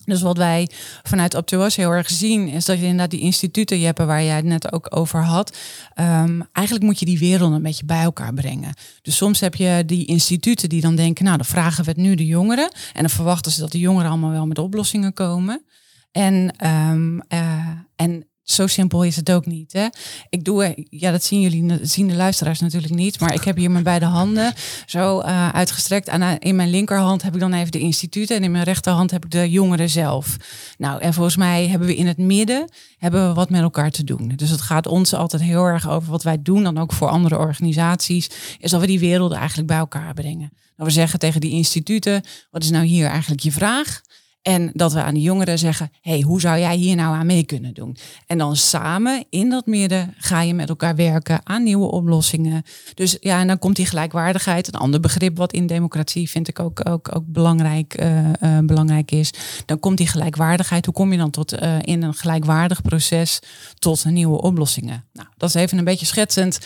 Dus 0.09 0.23
wat 0.23 0.37
wij 0.37 0.69
vanuit 1.03 1.35
Optuos 1.35 1.77
heel 1.77 1.91
erg 1.91 2.11
zien, 2.11 2.49
is 2.49 2.65
dat 2.65 2.77
je 2.77 2.83
inderdaad 2.83 3.11
die 3.11 3.21
instituten, 3.21 3.81
Jeppe, 3.81 4.05
waar 4.05 4.23
jij 4.23 4.37
het 4.37 4.45
net 4.45 4.73
ook 4.73 4.97
over 4.97 5.25
had, 5.25 5.57
um, 6.01 6.49
eigenlijk 6.53 6.87
moet 6.87 6.99
je 6.99 7.05
die 7.05 7.19
werelden 7.19 7.57
een 7.57 7.63
beetje 7.63 7.85
bij 7.85 8.03
elkaar 8.03 8.35
brengen. 8.35 8.75
Dus 9.03 9.17
soms 9.17 9.41
heb 9.41 9.55
je 9.55 9.83
die 9.87 10.07
instituten 10.07 10.69
die 10.69 10.81
dan 10.81 10.97
denken, 10.97 11.25
nou 11.25 11.37
dan 11.37 11.47
vragen 11.47 11.85
we 11.85 11.91
het 11.91 12.01
nu 12.01 12.15
de 12.15 12.27
jongeren. 12.27 12.71
En 12.93 13.01
dan 13.01 13.11
verwachten 13.11 13.53
ze 13.53 13.61
dat 13.61 13.73
de 13.73 13.79
jongeren 13.79 14.11
allemaal 14.11 14.31
wel 14.31 14.47
met 14.47 14.59
oplossingen 14.59 15.13
komen. 15.13 15.65
En, 16.13 16.67
um, 16.67 17.23
uh, 17.29 17.69
en 17.97 18.28
zo 18.51 18.67
simpel 18.67 19.05
is 19.05 19.17
het 19.17 19.31
ook 19.31 19.47
niet. 19.47 19.73
Hè? 19.73 19.87
Ik 20.29 20.45
doe, 20.45 20.87
ja, 20.91 21.11
dat 21.11 21.25
zien 21.25 21.41
jullie, 21.41 21.79
zien 21.83 22.09
de 22.09 22.15
luisteraars 22.15 22.61
natuurlijk 22.61 22.95
niet. 22.95 23.21
Maar 23.21 23.35
ik 23.35 23.45
heb 23.45 23.57
hier 23.57 23.71
mijn 23.71 23.85
beide 23.85 24.05
handen 24.05 24.55
zo 24.87 25.21
uh, 25.21 25.49
uitgestrekt. 25.49 26.09
En 26.09 26.39
in 26.39 26.57
mijn 26.57 26.71
linkerhand 26.71 27.23
heb 27.23 27.35
ik 27.35 27.41
dan 27.41 27.53
even 27.53 27.73
de 27.73 27.79
instituten. 27.79 28.37
En 28.37 28.45
in 28.45 28.51
mijn 28.51 28.65
rechterhand 28.65 29.11
heb 29.11 29.25
ik 29.25 29.31
de 29.31 29.51
jongeren 29.51 29.91
zelf. 29.91 30.37
Nou, 30.79 31.01
en 31.01 31.15
volgens 31.15 31.37
mij 31.37 31.67
hebben 31.67 31.89
we 31.89 31.97
in 31.97 32.07
het 32.07 32.19
midden 32.19 32.71
hebben 32.99 33.29
we 33.29 33.35
wat 33.35 33.51
met 33.51 33.61
elkaar 33.61 33.91
te 33.91 34.05
doen. 34.05 34.33
Dus 34.37 34.51
het 34.51 34.61
gaat 34.61 34.87
ons 34.87 35.15
altijd 35.15 35.43
heel 35.43 35.65
erg 35.65 35.89
over 35.89 36.11
wat 36.11 36.23
wij 36.23 36.43
doen. 36.43 36.63
Dan 36.63 36.79
ook 36.79 36.93
voor 36.93 37.09
andere 37.09 37.39
organisaties. 37.39 38.31
Is 38.59 38.71
dat 38.71 38.81
we 38.81 38.87
die 38.87 38.99
werelden 38.99 39.39
eigenlijk 39.39 39.69
bij 39.69 39.79
elkaar 39.79 40.15
brengen. 40.15 40.53
Dat 40.77 40.87
we 40.87 40.93
zeggen 40.93 41.19
tegen 41.19 41.41
die 41.41 41.53
instituten: 41.53 42.23
wat 42.51 42.63
is 42.63 42.71
nou 42.71 42.85
hier 42.85 43.09
eigenlijk 43.09 43.41
je 43.41 43.53
vraag? 43.53 44.01
En 44.49 44.71
dat 44.73 44.93
we 44.93 45.03
aan 45.03 45.15
de 45.15 45.21
jongeren 45.21 45.59
zeggen: 45.59 45.91
hey, 46.01 46.21
hoe 46.21 46.41
zou 46.41 46.59
jij 46.59 46.77
hier 46.77 46.97
nou 46.97 47.15
aan 47.15 47.27
mee 47.27 47.45
kunnen 47.45 47.75
doen? 47.75 47.97
En 48.27 48.39
dan 48.39 48.57
samen 48.57 49.25
in 49.31 49.51
dat 49.51 49.67
midden 49.67 50.15
ga 50.17 50.43
je 50.43 50.55
met 50.55 50.69
elkaar 50.69 50.97
werken 50.97 51.41
aan 51.45 51.63
nieuwe 51.63 51.91
oplossingen. 51.91 52.63
Dus 52.95 53.17
ja, 53.21 53.41
en 53.41 53.47
dan 53.47 53.59
komt 53.59 53.77
die 53.77 53.87
gelijkwaardigheid. 53.87 54.67
Een 54.69 54.81
ander 54.81 55.01
begrip 55.01 55.37
wat 55.37 55.53
in 55.53 55.67
democratie 55.67 56.31
vind 56.31 56.49
ik 56.49 56.61
ook, 56.61 56.89
ook, 56.89 57.17
ook 57.17 57.25
belangrijk, 57.27 58.01
uh, 58.01 58.19
uh, 58.43 58.59
belangrijk 58.63 59.11
is. 59.11 59.31
Dan 59.65 59.79
komt 59.79 59.97
die 59.97 60.07
gelijkwaardigheid. 60.07 60.85
Hoe 60.85 60.95
kom 60.95 61.13
je 61.13 61.19
dan 61.19 61.31
tot 61.31 61.63
uh, 61.63 61.77
in 61.81 62.03
een 62.03 62.15
gelijkwaardig 62.15 62.83
proces 62.83 63.39
tot 63.79 64.05
nieuwe 64.05 64.43
oplossingen? 64.43 65.05
Nou, 65.13 65.29
dat 65.37 65.49
is 65.49 65.55
even 65.55 65.79
een 65.79 65.85
beetje 65.85 66.07
schetsend 66.07 66.59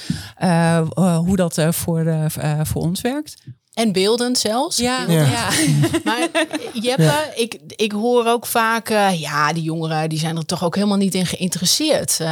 hoe 0.94 1.36
dat 1.36 1.60
voor, 1.70 2.30
voor 2.62 2.82
ons 2.82 3.00
werkt. 3.00 3.34
En 3.72 3.92
beeldend 3.92 4.38
zelfs. 4.38 4.76
Ja, 4.76 5.04
ja. 5.08 5.24
ja. 5.24 5.48
maar 6.04 6.28
Jeppe, 6.72 7.02
ja. 7.02 7.34
ik, 7.34 7.58
ik 7.76 7.92
hoor 7.92 8.26
ook 8.26 8.46
vaak, 8.46 8.90
uh, 8.90 9.20
ja, 9.20 9.52
die 9.52 9.62
jongeren 9.62 10.08
die 10.08 10.18
zijn 10.18 10.36
er 10.36 10.46
toch 10.46 10.64
ook 10.64 10.74
helemaal 10.74 10.96
niet 10.96 11.14
in 11.14 11.26
geïnteresseerd. 11.26 12.18
Uh, 12.20 12.28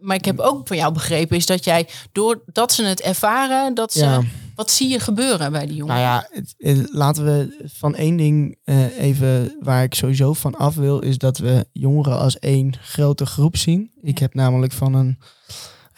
maar 0.00 0.16
ik 0.16 0.24
heb 0.24 0.38
ook 0.38 0.66
van 0.66 0.76
jou 0.76 0.92
begrepen, 0.92 1.36
is 1.36 1.46
dat 1.46 1.64
jij, 1.64 1.88
doordat 2.12 2.72
ze 2.72 2.84
het 2.84 3.00
ervaren, 3.00 3.74
dat 3.74 3.92
ze... 3.92 4.04
Ja. 4.04 4.22
Wat 4.54 4.70
zie 4.70 4.88
je 4.88 5.00
gebeuren 5.00 5.52
bij 5.52 5.66
die 5.66 5.76
jongeren? 5.76 6.02
Nou 6.02 6.14
ja, 6.14 6.28
het, 6.30 6.54
het, 6.58 6.88
laten 6.92 7.24
we 7.24 7.68
van 7.74 7.94
één 7.94 8.16
ding 8.16 8.58
uh, 8.64 8.98
even, 8.98 9.56
waar 9.60 9.82
ik 9.82 9.94
sowieso 9.94 10.32
van 10.32 10.54
af 10.54 10.74
wil, 10.74 10.98
is 10.98 11.18
dat 11.18 11.38
we 11.38 11.66
jongeren 11.72 12.18
als 12.18 12.38
één 12.38 12.74
grote 12.80 13.26
groep 13.26 13.56
zien. 13.56 13.90
Ik 14.02 14.18
heb 14.18 14.34
namelijk 14.34 14.72
van 14.72 14.94
een 14.94 15.18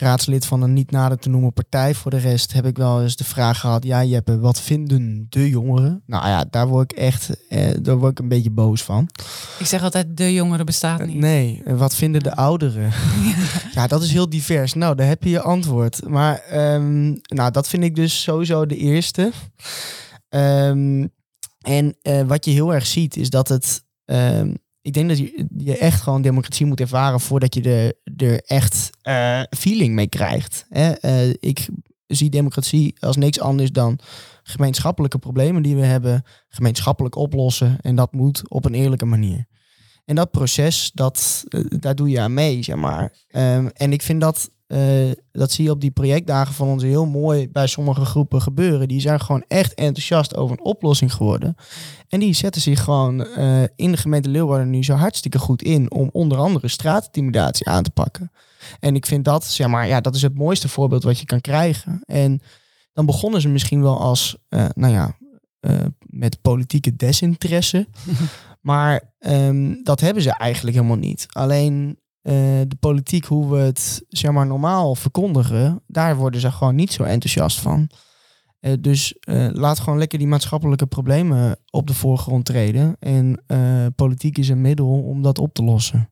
raadslid 0.01 0.47
van 0.47 0.63
een 0.63 0.73
niet 0.73 0.91
nader 0.91 1.19
te 1.19 1.29
noemen 1.29 1.53
partij. 1.53 1.95
Voor 1.95 2.11
de 2.11 2.19
rest 2.19 2.53
heb 2.53 2.67
ik 2.67 2.77
wel 2.77 3.03
eens 3.03 3.17
de 3.17 3.25
vraag 3.25 3.61
gehad: 3.61 3.85
ja, 3.85 4.05
Jeppe, 4.05 4.39
wat 4.39 4.61
vinden 4.61 5.27
de 5.29 5.49
jongeren? 5.49 6.03
Nou 6.07 6.27
ja, 6.27 6.45
daar 6.51 6.67
word 6.69 6.93
ik 6.93 6.99
echt 6.99 7.47
eh, 7.49 7.71
daar 7.83 7.97
word 7.97 8.13
ik 8.13 8.19
een 8.19 8.29
beetje 8.29 8.51
boos 8.51 8.83
van. 8.83 9.09
Ik 9.59 9.67
zeg 9.67 9.83
altijd: 9.83 10.17
de 10.17 10.33
jongeren 10.33 10.67
bestaat 10.67 11.07
niet. 11.07 11.17
Nee, 11.17 11.63
wat 11.65 11.95
vinden 11.95 12.23
de 12.23 12.37
ouderen? 12.37 12.93
ja, 13.75 13.87
dat 13.87 14.03
is 14.03 14.13
heel 14.13 14.29
divers. 14.29 14.75
Nou, 14.75 14.95
daar 14.95 15.07
heb 15.07 15.23
je 15.23 15.31
je 15.31 15.41
antwoord. 15.41 16.09
Maar 16.09 16.43
um, 16.75 17.21
nou, 17.23 17.51
dat 17.51 17.69
vind 17.69 17.85
ik 17.85 17.95
dus 17.95 18.23
sowieso 18.23 18.67
de 18.67 18.77
eerste. 18.77 19.33
Um, 20.29 21.13
en 21.61 21.97
uh, 22.03 22.23
wat 22.23 22.45
je 22.45 22.51
heel 22.51 22.75
erg 22.75 22.87
ziet, 22.87 23.17
is 23.17 23.31
dat 23.31 23.49
het. 23.49 23.85
Um, 24.05 24.57
ik 24.81 24.93
denk 24.93 25.09
dat 25.09 25.19
je, 25.19 25.47
je 25.57 25.79
echt 25.79 26.03
gewoon 26.03 26.23
democratie 26.23 26.67
moet 26.67 26.81
ervaren 26.81 27.21
voordat 27.21 27.55
je 27.55 27.63
er, 27.63 27.93
er 28.17 28.43
echt 28.45 28.91
uh, 29.03 29.43
feeling 29.51 29.95
mee 29.95 30.09
krijgt. 30.09 30.67
Hè? 30.69 30.93
Uh, 31.03 31.35
ik 31.41 31.69
zie 32.07 32.31
democratie 32.31 32.95
als 33.01 33.17
niks 33.17 33.41
anders 33.41 33.73
dan 33.73 33.99
gemeenschappelijke 34.43 35.19
problemen 35.19 35.63
die 35.63 35.77
we 35.77 35.85
hebben, 35.85 36.23
gemeenschappelijk 36.49 37.15
oplossen. 37.15 37.79
En 37.81 37.95
dat 37.95 38.13
moet 38.13 38.51
op 38.51 38.65
een 38.65 38.75
eerlijke 38.75 39.05
manier. 39.05 39.47
En 40.05 40.15
dat 40.15 40.31
proces, 40.31 40.91
dat, 40.95 41.45
uh, 41.49 41.65
daar 41.69 41.95
doe 41.95 42.09
je 42.09 42.21
aan 42.21 42.35
mee, 42.35 42.63
zeg 42.63 42.77
maar. 42.77 43.13
Um, 43.31 43.69
en 43.69 43.93
ik 43.93 44.03
vind 44.03 44.21
dat, 44.21 44.51
dat 45.33 45.53
zie 45.53 45.65
je 45.65 45.71
op 45.71 45.81
die 45.81 45.91
projectdagen 45.91 46.55
van 46.55 46.69
ons 46.69 46.83
heel 46.83 47.07
mooi 47.07 47.49
bij 47.51 47.67
sommige 47.67 48.05
groepen 48.05 48.43
gebeuren. 48.43 48.89
Die 48.89 49.01
zijn 49.01 49.21
gewoon 49.21 49.45
echt 49.49 49.75
enthousiast 49.75 50.37
over 50.37 50.59
een 50.59 50.65
oplossing 50.65 51.15
geworden. 51.15 51.55
En 52.09 52.21
die 52.21 52.33
zetten 52.35 52.63
zich 52.63 52.85
gewoon 52.85 53.27
uh, 53.39 53.63
in 53.77 53.91
de 53.91 53.97
gemeente 53.97 54.29
Leeuwarden 54.29 54.71
nu 54.71 54.85
zo 54.85 54.95
hartstikke 54.95 55.39
goed 55.39 55.63
in 55.63 55.91
om 55.91 56.09
onder 56.13 56.39
andere 56.39 56.69
straatintimidatie 56.69 57.69
aan 57.69 57.83
te 57.83 57.91
pakken. 57.91 58.33
En 58.81 58.95
ik 58.95 59.07
vind 59.07 59.25
dat, 59.25 59.45
zeg 59.45 59.67
maar, 59.67 59.87
ja, 59.87 60.01
dat 60.01 60.15
is 60.15 60.23
het 60.23 60.35
mooiste 60.35 60.69
voorbeeld 60.69 61.03
wat 61.03 61.19
je 61.19 61.27
kan 61.27 61.41
krijgen. 61.41 62.03
En 62.05 62.41
dan 62.93 63.07
begonnen 63.07 63.41
ze 63.41 63.49
misschien 63.49 63.83
wel 63.83 64.01
als, 64.01 64.37
uh, 64.49 64.67
nou 64.75 64.93
ja, 64.93 65.17
met 66.07 66.41
politieke 66.43 66.97
desinteresse. 66.97 67.89
maar 68.61 69.13
um, 69.19 69.83
dat 69.83 70.01
hebben 70.01 70.23
ze 70.23 70.33
eigenlijk 70.33 70.77
helemaal 70.77 70.97
niet. 70.97 71.27
Alleen 71.29 71.99
de 72.69 72.77
politiek, 72.81 73.25
hoe 73.25 73.51
we 73.51 73.59
het 73.59 74.05
zeg 74.09 74.31
maar 74.31 74.47
normaal 74.47 74.95
verkondigen, 74.95 75.83
daar 75.87 76.17
worden 76.17 76.41
ze 76.41 76.51
gewoon 76.51 76.75
niet 76.75 76.93
zo 76.93 77.03
enthousiast 77.03 77.61
van. 77.61 77.91
Uh, 78.61 78.73
dus 78.81 79.15
uh, 79.29 79.49
laat 79.53 79.79
gewoon 79.79 79.99
lekker 79.99 80.19
die 80.19 80.29
maatschappelijke 80.29 80.87
problemen 80.87 81.59
op 81.71 81.87
de 81.87 81.95
voorgrond 81.95 82.45
treden. 82.45 82.97
En 83.01 83.43
uh, 83.47 83.87
politiek 83.97 84.39
is 84.39 84.49
een 84.49 84.61
middel 84.61 85.03
om 85.03 85.23
dat 85.23 85.39
op 85.39 85.55
te 85.55 85.63
lossen. 85.63 86.09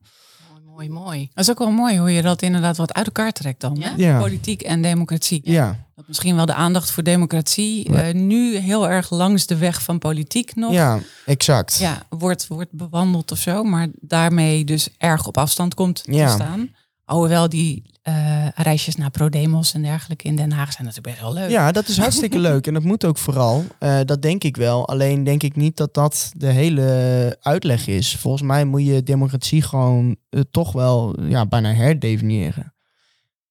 Mooi, 0.49 0.89
mooi, 0.89 0.89
mooi. 0.89 1.29
Dat 1.33 1.43
is 1.43 1.49
ook 1.49 1.59
wel 1.59 1.71
mooi 1.71 1.97
hoe 1.97 2.11
je 2.11 2.21
dat 2.21 2.41
inderdaad 2.41 2.77
wat 2.77 2.93
uit 2.93 3.05
elkaar 3.05 3.31
trekt 3.31 3.61
dan. 3.61 3.75
Ja? 3.75 3.93
ja. 3.97 4.19
Politiek 4.19 4.61
en 4.61 4.81
democratie. 4.81 5.41
Ja. 5.43 5.86
Dat 5.97 6.07
misschien 6.07 6.35
wel 6.35 6.45
de 6.45 6.53
aandacht 6.53 6.91
voor 6.91 7.03
democratie 7.03 7.91
ja. 7.91 8.11
nu 8.11 8.57
heel 8.57 8.89
erg 8.89 9.09
langs 9.09 9.45
de 9.45 9.57
weg 9.57 9.81
van 9.81 9.99
politiek 9.99 10.55
nog. 10.55 10.73
Ja, 10.73 10.99
exact. 11.25 11.77
Ja, 11.77 12.01
wordt, 12.09 12.47
wordt 12.47 12.71
bewandeld 12.71 13.31
of 13.31 13.37
zo. 13.37 13.63
Maar 13.63 13.87
daarmee 13.99 14.63
dus 14.63 14.89
erg 14.97 15.27
op 15.27 15.37
afstand 15.37 15.73
komt 15.73 16.03
te 16.03 16.11
ja. 16.13 16.29
staan. 16.29 16.69
Alhoewel 17.05 17.49
die 17.49 17.83
uh, 18.03 18.47
reisjes 18.55 18.95
naar 18.95 19.09
ProDemos 19.09 19.73
en 19.73 19.81
dergelijke 19.81 20.27
in 20.27 20.35
Den 20.35 20.51
Haag 20.51 20.71
zijn 20.71 20.87
natuurlijk 20.87 21.15
best 21.15 21.21
wel 21.21 21.33
leuk. 21.33 21.49
Ja, 21.49 21.71
dat 21.71 21.87
is 21.87 21.97
hartstikke 21.97 22.39
leuk 22.49 22.67
en 22.67 22.73
dat 22.73 22.83
moet 22.83 23.05
ook 23.05 23.17
vooral. 23.17 23.65
Uh, 23.79 23.99
dat 24.05 24.21
denk 24.21 24.43
ik 24.43 24.57
wel. 24.57 24.87
Alleen 24.87 25.23
denk 25.23 25.43
ik 25.43 25.55
niet 25.55 25.77
dat 25.77 25.93
dat 25.93 26.31
de 26.35 26.47
hele 26.47 27.37
uitleg 27.41 27.87
is. 27.87 28.15
Volgens 28.15 28.43
mij 28.43 28.65
moet 28.65 28.85
je 28.85 29.03
democratie 29.03 29.61
gewoon 29.61 30.15
uh, 30.29 30.41
toch 30.51 30.71
wel 30.71 31.21
ja, 31.21 31.45
bijna 31.45 31.73
herdefiniëren. 31.73 32.73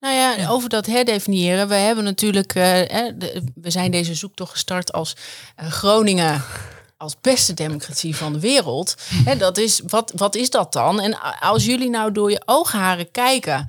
Nou 0.06 0.18
ja, 0.18 0.48
over 0.48 0.68
dat 0.68 0.86
herdefiniëren. 0.86 1.68
We 1.68 1.74
hebben 1.74 2.04
natuurlijk, 2.04 2.52
we 2.52 3.70
zijn 3.70 3.90
deze 3.90 4.14
zoektocht 4.14 4.50
gestart 4.50 4.92
als 4.92 5.16
Groningen 5.56 6.42
als 6.96 7.16
beste 7.20 7.54
democratie 7.54 8.16
van 8.16 8.32
de 8.32 8.40
wereld. 8.40 8.94
Dat 9.38 9.58
is, 9.58 9.80
wat, 9.86 10.12
wat 10.16 10.34
is 10.34 10.50
dat 10.50 10.72
dan? 10.72 11.00
En 11.00 11.40
als 11.40 11.64
jullie 11.64 11.90
nou 11.90 12.12
door 12.12 12.30
je 12.30 12.42
oogharen 12.44 13.10
kijken, 13.10 13.66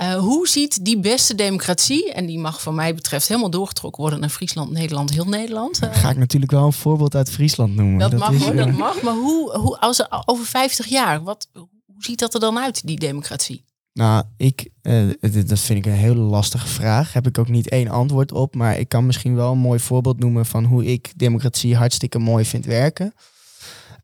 uh, 0.00 0.14
hoe 0.14 0.48
ziet 0.48 0.84
die 0.84 1.00
beste 1.00 1.34
democratie, 1.34 2.12
en 2.12 2.26
die 2.26 2.38
mag 2.38 2.62
van 2.62 2.74
mij 2.74 2.94
betreft 2.94 3.28
helemaal 3.28 3.50
doorgetrokken 3.50 4.02
worden 4.02 4.20
naar 4.20 4.28
Friesland, 4.28 4.70
Nederland, 4.70 5.10
heel 5.10 5.24
Nederland. 5.24 5.82
Uh, 5.82 5.94
Ga 5.94 6.10
ik 6.10 6.16
natuurlijk 6.16 6.52
wel 6.52 6.64
een 6.64 6.72
voorbeeld 6.72 7.14
uit 7.14 7.30
Friesland 7.30 7.74
noemen. 7.74 7.98
Dat, 7.98 8.10
dat 8.10 8.20
mag 8.20 8.42
hoor, 8.42 8.56
dat 8.56 8.70
mag. 8.70 9.02
Maar 9.02 9.14
hoe, 9.14 9.56
hoe 9.56 9.78
als 9.78 10.04
over 10.26 10.46
50 10.46 10.86
jaar, 10.86 11.22
wat, 11.22 11.48
hoe 11.52 11.68
ziet 11.98 12.18
dat 12.18 12.34
er 12.34 12.40
dan 12.40 12.58
uit, 12.58 12.86
die 12.86 12.98
democratie? 12.98 13.64
Nou, 13.94 14.24
ik, 14.36 14.68
uh, 14.82 15.10
dat 15.46 15.60
vind 15.60 15.78
ik 15.78 15.86
een 15.86 15.98
hele 15.98 16.20
lastige 16.20 16.66
vraag. 16.66 17.12
Heb 17.12 17.26
ik 17.26 17.38
ook 17.38 17.48
niet 17.48 17.68
één 17.68 17.88
antwoord 17.88 18.32
op. 18.32 18.54
Maar 18.54 18.78
ik 18.78 18.88
kan 18.88 19.06
misschien 19.06 19.34
wel 19.34 19.52
een 19.52 19.58
mooi 19.58 19.78
voorbeeld 19.78 20.18
noemen 20.18 20.46
van 20.46 20.64
hoe 20.64 20.84
ik 20.84 21.12
democratie 21.16 21.76
hartstikke 21.76 22.18
mooi 22.18 22.44
vind 22.44 22.64
werken. 22.64 23.14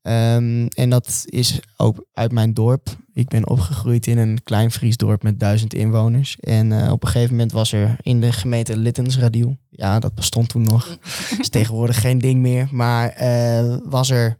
Um, 0.02 0.68
en 0.68 0.90
dat 0.90 1.22
is 1.24 1.60
ook 1.76 2.06
uit 2.12 2.32
mijn 2.32 2.54
dorp. 2.54 2.96
Ik 3.12 3.28
ben 3.28 3.48
opgegroeid 3.48 4.06
in 4.06 4.18
een 4.18 4.42
klein 4.42 4.70
Fries 4.70 4.96
dorp 4.96 5.22
met 5.22 5.40
duizend 5.40 5.74
inwoners. 5.74 6.36
En 6.40 6.70
uh, 6.70 6.92
op 6.92 7.02
een 7.02 7.08
gegeven 7.08 7.30
moment 7.30 7.52
was 7.52 7.72
er 7.72 7.96
in 8.00 8.20
de 8.20 8.32
gemeente 8.32 8.76
Littensradiel. 8.76 9.56
Ja, 9.70 9.98
dat 9.98 10.14
bestond 10.14 10.48
toen 10.48 10.62
nog. 10.62 10.98
is 11.40 11.48
tegenwoordig 11.48 12.00
geen 12.00 12.18
ding 12.18 12.40
meer. 12.40 12.68
Maar 12.70 13.22
uh, 13.22 13.76
was 13.84 14.10
er 14.10 14.38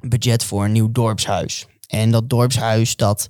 budget 0.00 0.44
voor 0.44 0.64
een 0.64 0.72
nieuw 0.72 0.92
dorpshuis. 0.92 1.66
En 1.86 2.10
dat 2.10 2.28
dorpshuis, 2.28 2.96
dat, 2.96 3.26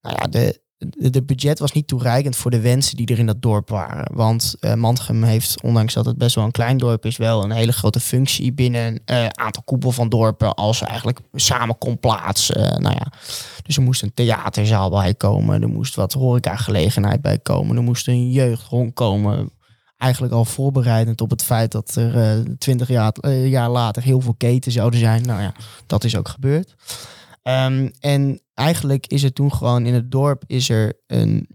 nou 0.00 0.16
ja, 0.18 0.26
de, 0.26 0.60
de 0.96 1.22
budget 1.22 1.58
was 1.58 1.72
niet 1.72 1.86
toereikend 1.86 2.36
voor 2.36 2.50
de 2.50 2.60
wensen 2.60 2.96
die 2.96 3.06
er 3.06 3.18
in 3.18 3.26
dat 3.26 3.42
dorp 3.42 3.68
waren. 3.68 4.16
Want 4.16 4.54
uh, 4.60 5.22
heeft, 5.22 5.62
ondanks 5.62 5.94
dat 5.94 6.04
het 6.04 6.18
best 6.18 6.34
wel 6.34 6.44
een 6.44 6.50
klein 6.50 6.76
dorp 6.76 7.04
is, 7.04 7.16
wel 7.16 7.44
een 7.44 7.50
hele 7.50 7.72
grote 7.72 8.00
functie 8.00 8.52
binnen 8.52 8.84
een 8.84 9.00
uh, 9.16 9.26
aantal 9.26 9.62
koepel 9.62 9.92
van 9.92 10.08
dorpen. 10.08 10.54
Als 10.54 10.78
ze 10.78 10.84
eigenlijk 10.84 11.20
samen 11.32 11.78
kon 11.78 11.98
plaatsen. 11.98 12.60
Uh, 12.60 12.76
nou 12.76 12.94
ja. 12.94 13.12
Dus 13.62 13.76
er 13.76 13.82
moest 13.82 14.02
een 14.02 14.14
theaterzaal 14.14 14.90
bij 14.90 15.14
komen. 15.14 15.62
Er 15.62 15.68
moest 15.68 15.94
wat 15.94 16.12
horecagelegenheid 16.12 17.20
bij 17.20 17.38
komen. 17.38 17.76
Er 17.76 17.82
moest 17.82 18.08
een 18.08 18.30
jeugdhonk 18.30 18.94
komen. 18.94 19.50
Eigenlijk 19.96 20.32
al 20.32 20.44
voorbereidend 20.44 21.20
op 21.20 21.30
het 21.30 21.42
feit 21.42 21.72
dat 21.72 21.94
er 21.94 22.44
twintig 22.58 22.88
jaar, 22.88 23.30
jaar 23.30 23.70
later 23.70 24.02
heel 24.02 24.20
veel 24.20 24.34
keten 24.34 24.72
zouden 24.72 25.00
zijn. 25.00 25.22
Nou 25.22 25.42
ja, 25.42 25.54
dat 25.86 26.04
is 26.04 26.16
ook 26.16 26.28
gebeurd. 26.28 26.74
Um, 27.42 27.90
en 28.00 28.40
eigenlijk 28.58 29.06
is 29.06 29.22
er 29.22 29.32
toen 29.32 29.52
gewoon 29.52 29.86
in 29.86 29.94
het 29.94 30.10
dorp 30.10 30.44
is 30.46 30.68
er 30.68 31.00
een, 31.06 31.48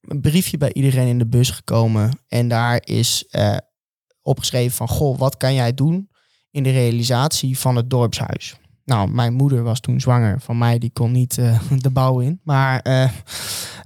een 0.00 0.20
briefje 0.20 0.58
bij 0.58 0.72
iedereen 0.72 1.08
in 1.08 1.18
de 1.18 1.26
bus 1.26 1.50
gekomen. 1.50 2.18
En 2.28 2.48
daar 2.48 2.80
is 2.84 3.24
uh, 3.30 3.56
opgeschreven 4.22 4.76
van, 4.76 4.88
goh, 4.88 5.18
wat 5.18 5.36
kan 5.36 5.54
jij 5.54 5.74
doen 5.74 6.10
in 6.50 6.62
de 6.62 6.70
realisatie 6.70 7.58
van 7.58 7.76
het 7.76 7.90
dorpshuis? 7.90 8.56
nou, 8.84 9.10
mijn 9.10 9.32
moeder 9.32 9.62
was 9.62 9.80
toen 9.80 10.00
zwanger 10.00 10.40
van 10.40 10.58
mij, 10.58 10.78
die 10.78 10.90
kon 10.92 11.12
niet 11.12 11.38
eh, 11.38 11.60
de 11.78 11.90
bouw 11.90 12.18
in. 12.18 12.40
Maar 12.44 12.80
eh, 12.80 13.10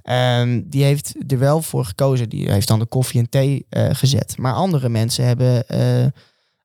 ehm, 0.01 0.61
die 0.65 0.83
heeft 0.83 1.15
er 1.27 1.39
wel 1.39 1.61
voor 1.61 1.85
gekozen. 1.85 2.29
Die 2.29 2.51
heeft 2.51 2.67
dan 2.67 2.79
de 2.79 2.85
koffie 2.85 3.19
en 3.19 3.29
thee 3.29 3.65
eh, 3.69 3.89
gezet. 3.91 4.37
Maar 4.37 4.53
andere 4.53 4.89
mensen 4.89 5.25
hebben 5.25 5.67
eh, 5.67 6.05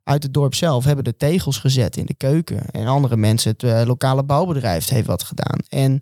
uit 0.05 0.23
het 0.23 0.35
dorp 0.35 0.55
zelf 0.55 0.85
hebben 0.85 1.05
de 1.05 1.17
tegels 1.17 1.59
gezet 1.59 1.97
in 1.97 2.07
de 2.07 2.15
keuken. 2.15 2.71
En 2.71 2.87
andere 2.87 3.17
mensen, 3.17 3.51
het 3.51 3.63
eh, 3.63 3.83
lokale 3.85 4.25
bouwbedrijf 4.25 4.89
heeft 4.89 5.07
wat 5.07 5.23
gedaan. 5.23 5.59
En 5.69 6.01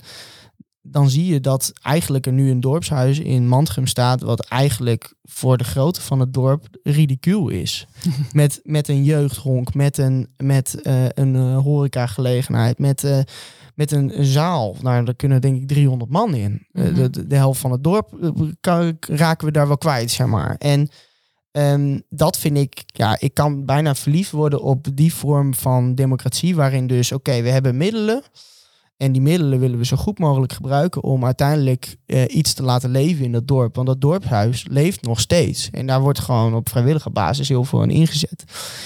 dan 0.83 1.11
zie 1.11 1.26
je 1.26 1.40
dat 1.40 1.73
eigenlijk 1.83 2.26
er 2.26 2.33
nu 2.33 2.50
een 2.50 2.61
dorpshuis 2.61 3.19
in 3.19 3.49
Mantrum 3.49 3.87
staat, 3.87 4.21
wat 4.21 4.47
eigenlijk 4.47 5.14
voor 5.23 5.57
de 5.57 5.64
grootte 5.64 6.00
van 6.00 6.21
het 6.21 6.35
dorp 6.35 6.66
ridicuul 6.83 7.49
is. 7.49 7.87
met, 8.33 8.61
met 8.64 8.88
een 8.88 9.04
jeugdhonk, 9.04 9.75
met 9.75 9.99
een, 9.99 10.28
met, 10.37 10.83
eh, 10.83 11.04
een 11.09 11.37
eh, 11.37 11.59
horecagelegenheid, 11.59 12.78
met, 12.78 13.25
met 13.75 13.92
een, 13.92 14.19
een 14.19 14.25
zaal. 14.25 14.76
Nou, 14.83 15.04
daar 15.04 15.14
kunnen 15.14 15.40
denk 15.40 15.57
ik 15.57 15.69
300 15.69 16.11
man 16.11 16.35
in. 16.35 16.66
Mhm. 16.73 16.95
de, 16.95 17.26
de, 17.26 17.37
helft 17.37 17.61
van 17.61 17.73
het 17.73 17.85
dorp 17.85 18.37
raken 19.00 19.47
we 19.47 19.52
daar 19.52 19.69
wel 19.69 19.78
kwijt, 19.78 20.11
zeg 20.11 20.26
maar. 20.26 20.57
En 20.59 20.88
ehm, 21.52 22.00
dat 22.09 22.38
vind 22.38 22.57
ik, 22.57 22.83
ja, 22.87 23.16
ik 23.21 23.35
kan 23.35 23.64
bijna 23.64 23.95
verliefd 23.95 24.30
worden 24.30 24.62
op 24.62 24.87
die 24.95 25.14
vorm 25.14 25.54
van 25.54 25.95
democratie, 25.95 26.57
waarin 26.57 26.87
dus, 26.87 27.12
oké, 27.12 27.42
we 27.42 27.50
hebben 27.50 27.76
middelen. 27.76 28.23
En 28.97 29.12
die 29.12 29.23
middelen 29.23 29.59
willen 29.59 29.78
we 29.78 29.85
zo 29.85 29.97
goed 29.97 30.19
mogelijk 30.19 30.52
gebruiken 30.52 31.02
om 31.02 31.25
uiteindelijk 31.25 31.97
eh, 32.07 32.25
iets 32.28 32.52
te 32.52 32.62
laten 32.62 32.90
leven 32.90 33.25
in 33.25 33.33
dat 33.33 33.49
dorp. 33.49 33.75
Want 33.75 33.87
dat 33.87 34.00
dorpshuis 34.00 34.66
leeft 34.69 35.02
nog 35.02 35.21
steeds. 35.21 35.71
En 35.71 35.87
daar 35.87 36.00
wordt 36.00 36.19
gewoon 36.19 36.54
op 36.54 36.69
vrijwillige 36.69 37.11
basis 37.11 37.49
heel 37.49 37.64
veel 37.64 37.83
in 37.83 37.90
ingezet. 37.90 38.45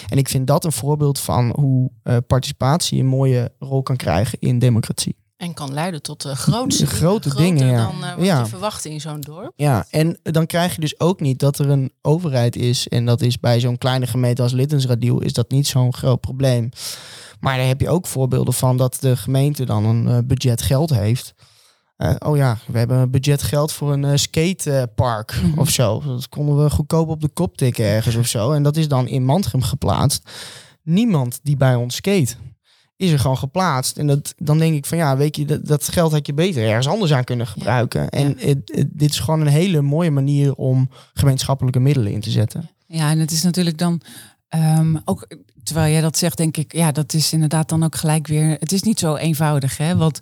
En 0.09 0.18
ik 0.18 0.28
vind 0.28 0.47
dat 0.47 0.64
een 0.64 0.73
voorbeeld 0.73 1.18
van 1.18 1.52
hoe 1.56 1.90
eh, 2.02 2.16
participatie 2.26 3.00
een 3.00 3.06
mooie 3.06 3.52
rol 3.59 3.83
kan 3.83 3.97
krijgen 3.97 4.38
in 4.40 4.59
democratie. 4.59 5.16
En 5.44 5.54
kan 5.54 5.72
leiden 5.72 6.02
tot 6.02 6.26
uh, 6.26 6.32
grootste 6.32 6.86
Grote 6.86 7.34
dingen, 7.34 7.66
ja. 7.66 7.84
dan 7.86 7.94
uh, 8.02 8.14
wat 8.16 8.24
Ja. 8.24 8.38
je 8.40 8.46
verwacht 8.46 8.84
in 8.84 9.00
zo'n 9.00 9.20
dorp. 9.20 9.52
Ja, 9.56 9.86
en 9.90 10.18
dan 10.22 10.46
krijg 10.46 10.74
je 10.74 10.80
dus 10.80 11.00
ook 11.00 11.20
niet 11.20 11.38
dat 11.38 11.58
er 11.58 11.70
een 11.70 11.92
overheid 12.02 12.56
is. 12.56 12.88
En 12.88 13.04
dat 13.06 13.20
is 13.20 13.40
bij 13.40 13.60
zo'n 13.60 13.78
kleine 13.78 14.06
gemeente 14.06 14.42
als 14.42 14.52
Littensradiel 14.52 15.20
is 15.20 15.32
dat 15.32 15.50
niet 15.50 15.66
zo'n 15.66 15.94
groot 15.94 16.20
probleem. 16.20 16.68
Maar 17.40 17.56
daar 17.56 17.66
heb 17.66 17.80
je 17.80 17.88
ook 17.88 18.06
voorbeelden 18.06 18.54
van 18.54 18.76
dat 18.76 18.96
de 19.00 19.16
gemeente 19.16 19.64
dan 19.64 19.84
een 19.84 20.08
eh, 20.08 20.18
budget 20.24 20.62
geld 20.62 20.90
heeft. 20.90 21.34
Eh, 21.96 22.14
oh 22.18 22.36
ja, 22.36 22.58
we 22.66 22.78
hebben 22.78 22.96
een 22.98 23.10
budget 23.10 23.42
geld 23.42 23.72
voor 23.72 23.92
een 23.92 24.04
eh, 24.04 24.16
skatepark 24.16 25.40
Mhm. 25.42 25.58
of 25.58 25.68
zo. 25.70 26.02
Dat 26.06 26.28
konden 26.28 26.62
we 26.64 26.70
goedkoop 26.70 27.08
op 27.08 27.20
de 27.20 27.28
kop 27.28 27.56
tikken 27.56 27.84
ergens 27.84 28.16
of 28.16 28.26
zo. 28.26 28.52
En 28.52 28.62
dat 28.62 28.76
is 28.76 28.88
dan 28.88 29.08
in 29.08 29.24
Mantrum 29.24 29.62
geplaatst. 29.62 30.30
Niemand 30.82 31.40
die 31.42 31.56
bij 31.56 31.74
ons 31.74 31.94
skate 31.94 32.34
is 32.96 33.10
er 33.10 33.18
gewoon 33.18 33.38
geplaatst. 33.38 33.98
En 33.98 34.06
dat, 34.06 34.34
dan 34.38 34.58
denk 34.58 34.74
ik 34.74 34.86
van 34.86 34.98
ja, 34.98 35.16
weet 35.16 35.36
je, 35.36 35.44
dat, 35.44 35.66
dat 35.66 35.88
geld 35.88 36.12
had 36.12 36.26
je 36.26 36.34
beter 36.34 36.66
ergens 36.68 36.88
anders 36.88 37.12
aan 37.12 37.24
kunnen 37.24 37.46
gebruiken. 37.46 38.08
En 38.08 38.26
het- 38.38 38.72
het- 38.74 38.88
dit 38.92 39.10
is 39.10 39.18
gewoon 39.18 39.40
een 39.40 39.46
hele 39.46 39.80
mooie 39.82 40.10
manier 40.10 40.54
om 40.54 40.88
gemeenschappelijke 41.14 41.80
middelen 41.80 42.12
in 42.12 42.20
te 42.20 42.30
zetten. 42.30 42.68
Ja, 42.86 43.10
en 43.10 43.18
het 43.18 43.30
is 43.30 43.42
natuurlijk 43.42 43.78
dan 43.78 44.00
ehm, 44.48 44.96
ook, 45.04 45.26
terwijl 45.62 45.92
jij 45.92 46.00
dat 46.00 46.16
zegt, 46.18 46.36
denk 46.36 46.56
ik, 46.56 46.72
ja, 46.72 46.92
dat 46.92 47.12
is 47.12 47.32
inderdaad 47.32 47.68
dan 47.68 47.82
ook 47.84 47.94
gelijk 47.96 48.26
weer, 48.26 48.56
het 48.60 48.72
is 48.72 48.82
niet 48.82 48.98
zo 48.98 49.14
eenvoudig, 49.16 49.76
hè? 49.76 49.96
Want 49.96 50.18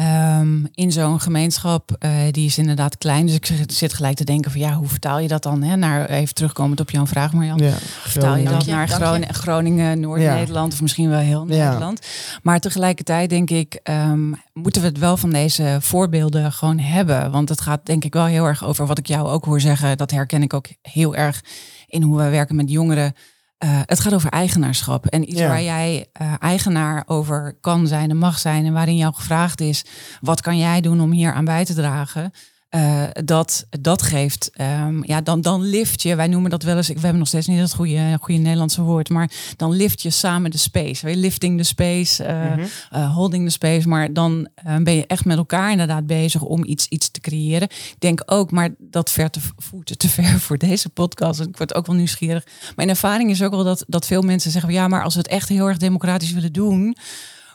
ehm, 0.00 0.64
in 0.74 0.92
zo'n 0.92 1.20
gemeenschap, 1.20 1.96
eh, 1.98 2.10
die 2.30 2.46
is 2.46 2.58
inderdaad 2.58 2.98
klein, 2.98 3.26
dus 3.26 3.34
ik 3.34 3.46
zit- 3.66 3.92
gelijk 3.94 4.16
te 4.16 4.24
denken 4.24 4.50
van, 4.50 4.60
ja, 4.60 4.72
hoe 4.74 4.88
vertaal 4.88 5.18
je 5.18 5.28
dat 5.28 5.42
dan, 5.42 5.62
hè? 5.62 5.76
Naar, 5.76 6.08
even 6.08 6.34
terugkomend 6.34 6.80
op 6.80 6.90
jouw 6.90 7.06
vraag, 7.06 7.32
Marjan. 7.32 7.58
Ja, 7.58 7.72
Vertaal 7.78 8.36
je 8.36 8.44
dat 8.44 8.64
je, 8.64 8.70
naar 8.70 8.88
je. 9.18 9.32
Groningen, 9.32 10.00
Noord-Nederland 10.00 10.72
of 10.72 10.80
misschien 10.82 11.08
wel 11.08 11.18
heel 11.18 11.44
Ja. 11.48 11.64
Nederland. 11.64 12.06
Maar 12.42 12.60
tegelijkertijd 12.60 13.30
denk 13.30 13.50
ik, 13.50 13.80
ehm, 13.82 14.30
moeten 14.52 14.82
we 14.82 14.88
het 14.88 14.98
wel 14.98 15.16
van 15.16 15.30
deze 15.30 15.78
voorbeelden 15.80 16.52
gewoon 16.52 16.78
hebben. 16.78 17.30
Want 17.30 17.48
het 17.48 17.60
gaat 17.60 17.86
denk 17.86 18.04
ik 18.04 18.12
wel 18.12 18.24
heel 18.26 18.44
erg 18.44 18.64
over 18.64 18.86
wat 18.86 18.98
ik 18.98 19.06
jou 19.06 19.28
ook 19.28 19.44
hoor 19.44 19.60
zeggen. 19.60 19.96
Dat 19.96 20.10
herken 20.10 20.42
ik 20.42 20.54
ook 20.54 20.66
heel 20.82 21.14
erg 21.14 21.44
in 21.86 22.02
hoe 22.02 22.16
we 22.18 22.28
werken 22.28 22.56
met 22.56 22.70
jongeren. 22.70 23.14
Eh, 23.60 23.80
het 23.86 24.00
gaat 24.00 24.14
over 24.14 24.30
eigenaarschap. 24.30 25.06
En 25.06 25.30
iets 25.30 25.40
Ja. 25.40 25.48
waar 25.48 25.62
jij 25.62 26.06
eh, 26.12 26.34
eigenaar 26.38 27.02
over 27.06 27.56
kan 27.60 27.86
zijn 27.86 28.10
en 28.10 28.16
mag 28.16 28.38
zijn. 28.38 28.64
En 28.64 28.72
waarin 28.72 28.96
jou 28.96 29.14
gevraagd 29.14 29.60
is, 29.60 29.84
wat 30.20 30.40
kan 30.40 30.58
jij 30.58 30.80
doen 30.80 31.00
om 31.00 31.10
hier 31.10 31.32
aan 31.32 31.44
bij 31.44 31.64
te 31.64 31.74
dragen? 31.74 32.32
Eh, 32.70 33.02
dat, 33.24 33.66
dat 33.80 34.02
geeft, 34.02 34.50
ehm, 34.52 35.02
ja, 35.04 35.20
dan, 35.20 35.40
dan 35.40 35.62
lift 35.62 36.02
je, 36.02 36.14
wij 36.16 36.26
noemen 36.26 36.50
dat 36.50 36.62
wel 36.62 36.76
eens, 36.76 36.88
ik, 36.88 36.94
we 36.94 37.00
hebben 37.00 37.18
nog 37.18 37.28
steeds 37.28 37.46
niet 37.46 37.60
het 37.60 37.74
goede, 37.74 38.18
goede 38.20 38.40
Nederlandse 38.40 38.82
woord, 38.82 39.08
maar 39.08 39.30
dan 39.56 39.72
lift 39.72 40.02
je 40.02 40.10
samen 40.10 40.50
de 40.50 40.58
space. 40.58 41.06
Weet 41.06 41.16
Lifting 41.16 41.58
the 41.58 41.64
space, 41.64 42.24
eh, 42.24 42.50
Mhm. 42.50 42.64
eh, 42.90 43.14
holding 43.14 43.44
the 43.44 43.50
space, 43.52 43.88
maar 43.88 44.12
dan 44.12 44.48
ben 44.82 44.94
je 44.94 45.06
echt 45.06 45.24
met 45.24 45.36
elkaar 45.36 45.70
inderdaad 45.70 46.06
bezig 46.06 46.42
om 46.42 46.64
iets, 46.64 46.86
iets 46.88 47.10
te 47.10 47.20
creëren. 47.20 47.68
Ik 47.70 47.94
denk 47.98 48.22
ook, 48.26 48.50
maar 48.50 48.68
dat 48.78 49.10
ver 49.10 49.30
te 49.30 49.40
voeten 49.56 49.98
te 49.98 50.08
ver 50.08 50.40
voor 50.40 50.58
deze 50.58 50.88
podcast. 50.88 51.40
En 51.40 51.48
ik 51.48 51.56
word 51.56 51.74
ook 51.74 51.86
wel 51.86 51.96
nieuwsgierig. 51.96 52.46
Mijn 52.76 52.88
ervaring 52.88 53.30
is 53.30 53.42
ook 53.42 53.50
wel 53.50 53.64
dat, 53.64 53.84
dat 53.86 54.06
veel 54.06 54.22
mensen 54.22 54.50
zeggen, 54.50 54.72
ja, 54.72 54.88
maar 54.88 55.02
als 55.04 55.14
we 55.14 55.20
het 55.20 55.28
echt 55.30 55.48
heel 55.48 55.66
erg 55.68 55.76
democratisch 55.78 56.32
willen 56.32 56.52
doen, 56.52 56.96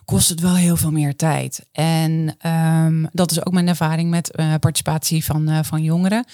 kost 0.05 0.29
het 0.29 0.39
wel 0.39 0.55
heel 0.55 0.77
veel 0.77 0.91
meer 0.91 1.15
tijd. 1.15 1.65
En 1.71 2.35
ehm, 2.37 3.05
dat 3.11 3.31
is 3.31 3.45
ook 3.45 3.53
mijn 3.53 3.67
ervaring 3.67 4.09
met 4.09 4.31
eh, 4.31 4.53
participatie 4.59 5.25
van, 5.25 5.47
eh, 5.49 5.59
van 5.63 5.83
jongeren. 5.83 6.25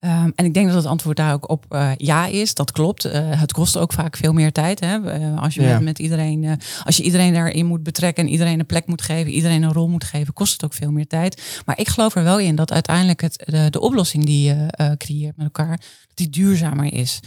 Ehm, 0.00 0.30
en 0.34 0.44
ik 0.44 0.54
denk 0.54 0.66
dat 0.66 0.76
het 0.76 0.86
antwoord 0.86 1.16
daar 1.16 1.32
ook 1.32 1.50
op 1.50 1.64
eh, 1.68 1.90
ja 1.96 2.26
is. 2.26 2.54
Dat 2.54 2.72
klopt. 2.72 3.02
Het 3.12 3.52
kost 3.52 3.76
ook 3.76 3.92
vaak 3.92 4.16
veel 4.16 4.32
meer 4.32 4.52
tijd. 4.52 4.80
Hè? 4.80 4.98
Als 5.36 5.54
je 5.54 5.62
Ja. 5.62 5.74
met, 5.74 5.82
met 5.82 5.98
iedereen, 5.98 6.58
als 6.84 6.96
je 6.96 7.02
iedereen 7.02 7.32
daarin 7.32 7.66
moet 7.66 7.82
betrekken 7.82 8.24
en 8.24 8.30
iedereen 8.30 8.58
een 8.60 8.66
plek 8.66 8.86
moet 8.86 9.02
geven, 9.02 9.32
iedereen 9.32 9.62
een 9.62 9.72
rol 9.72 9.88
moet 9.88 10.04
geven, 10.04 10.32
kost 10.32 10.52
het 10.52 10.64
ook 10.64 10.74
veel 10.74 10.90
meer 10.90 11.06
tijd. 11.06 11.60
Maar 11.66 11.78
ik 11.78 11.88
geloof 11.88 12.14
er 12.16 12.22
wel 12.24 12.38
in 12.38 12.54
dat 12.54 12.72
uiteindelijk 12.72 13.20
het, 13.20 13.42
de, 13.46 13.70
de 13.70 13.80
oplossing 13.80 14.24
die 14.24 14.46
je 14.46 14.66
creëert 14.98 15.36
met 15.36 15.44
elkaar, 15.46 15.76
dat 15.78 15.86
die 16.14 16.28
duurzamer 16.30 16.92
is. 16.92 17.20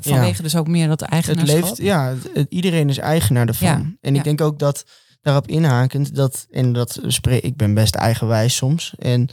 Vanwege 0.00 0.42
dus 0.42 0.56
ook 0.56 0.68
meer 0.68 0.88
dat 0.88 1.00
Het 1.00 1.10
eigenaarschap. 1.10 1.62
leeft, 1.62 1.76
ja, 1.76 2.08
het- 2.08 2.30
het- 2.34 2.46
iedereen 2.50 2.88
is 2.88 2.98
eigenaar 2.98 3.46
ervan. 3.48 3.68
Ja, 3.68 3.92
En 4.00 4.16
ik 4.16 4.24
denk 4.24 4.40
ook 4.40 4.58
dat 4.58 4.84
daarop 5.22 5.46
inhakend, 5.48 6.14
dat, 6.14 6.46
en 6.50 6.72
dat 6.72 6.98
spreek, 7.06 7.42
ik 7.42 7.56
ben 7.56 7.74
best 7.74 7.94
eigenwijs 7.94 8.56
soms. 8.56 8.94
En 8.98 9.28